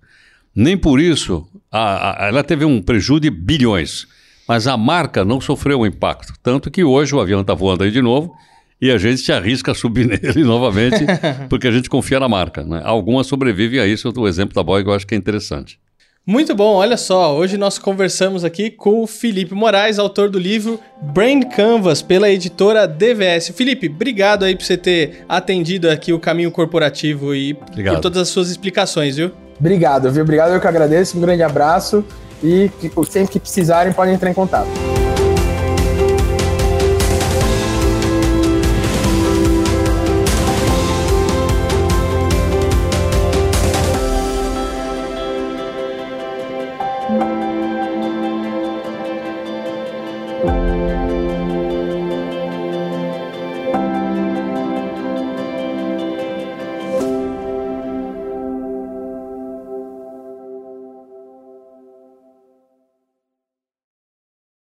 Nem 0.58 0.76
por 0.76 1.00
isso, 1.00 1.48
a, 1.72 2.26
a, 2.26 2.28
ela 2.30 2.44
teve 2.44 2.66
um 2.66 2.82
prejuízo 2.82 3.20
de 3.20 3.30
bilhões, 3.30 4.08
mas 4.48 4.66
a 4.66 4.76
marca 4.76 5.24
não 5.24 5.40
sofreu 5.40 5.82
um 5.82 5.86
impacto. 5.86 6.34
Tanto 6.42 6.72
que 6.72 6.84
hoje 6.84 7.14
o 7.14 7.20
avião 7.20 7.42
está 7.42 7.54
voando 7.54 7.84
aí 7.84 7.92
de 7.92 8.02
novo 8.02 8.34
e 8.82 8.90
a 8.90 8.98
gente 8.98 9.22
se 9.22 9.32
arrisca 9.32 9.74
a 9.74 9.76
subir 9.76 10.08
nele 10.10 10.44
novamente 10.44 11.06
porque 11.48 11.68
a 11.68 11.72
gente 11.72 11.88
confia 11.88 12.20
na 12.20 12.28
marca. 12.28 12.64
Né? 12.64 12.82
Algumas 12.84 13.28
sobrevivem 13.28 13.80
a 13.80 13.86
isso. 13.86 14.12
O 14.18 14.28
exemplo 14.28 14.56
da 14.56 14.64
Boeing 14.64 14.84
eu 14.84 14.94
acho 14.94 15.06
que 15.06 15.14
é 15.14 15.18
interessante. 15.18 15.78
Muito 16.26 16.56
bom, 16.56 16.74
olha 16.74 16.98
só, 16.98 17.38
hoje 17.38 17.56
nós 17.56 17.78
conversamos 17.78 18.44
aqui 18.44 18.70
com 18.72 19.02
o 19.04 19.08
Felipe 19.08 19.54
Moraes, 19.54 19.98
autor 19.98 20.30
do 20.30 20.38
livro 20.38 20.78
Brand 21.02 21.46
Canvas, 21.56 22.02
pela 22.02 22.30
editora 22.30 22.86
DVS. 22.86 23.54
Felipe, 23.56 23.88
obrigado 23.88 24.44
aí 24.44 24.56
por 24.56 24.66
você 24.66 24.76
ter 24.76 25.24
atendido 25.30 25.90
aqui 25.90 26.12
o 26.12 26.20
caminho 26.20 26.52
corporativo 26.52 27.34
e 27.34 27.54
obrigado. 27.54 27.96
por 27.96 28.02
todas 28.02 28.24
as 28.24 28.28
suas 28.28 28.50
explicações, 28.50 29.16
viu? 29.16 29.32
Obrigado, 29.60 30.12
viu? 30.12 30.24
Obrigado, 30.24 30.54
eu 30.54 30.60
que 30.60 30.68
agradeço, 30.68 31.18
um 31.18 31.22
grande 31.22 31.44
abraço 31.44 32.04
e 32.44 32.72
sempre 33.10 33.34
que 33.34 33.40
precisarem 33.40 33.94
podem 33.94 34.14
entrar 34.14 34.30
em 34.30 34.34
contato. 34.34 34.97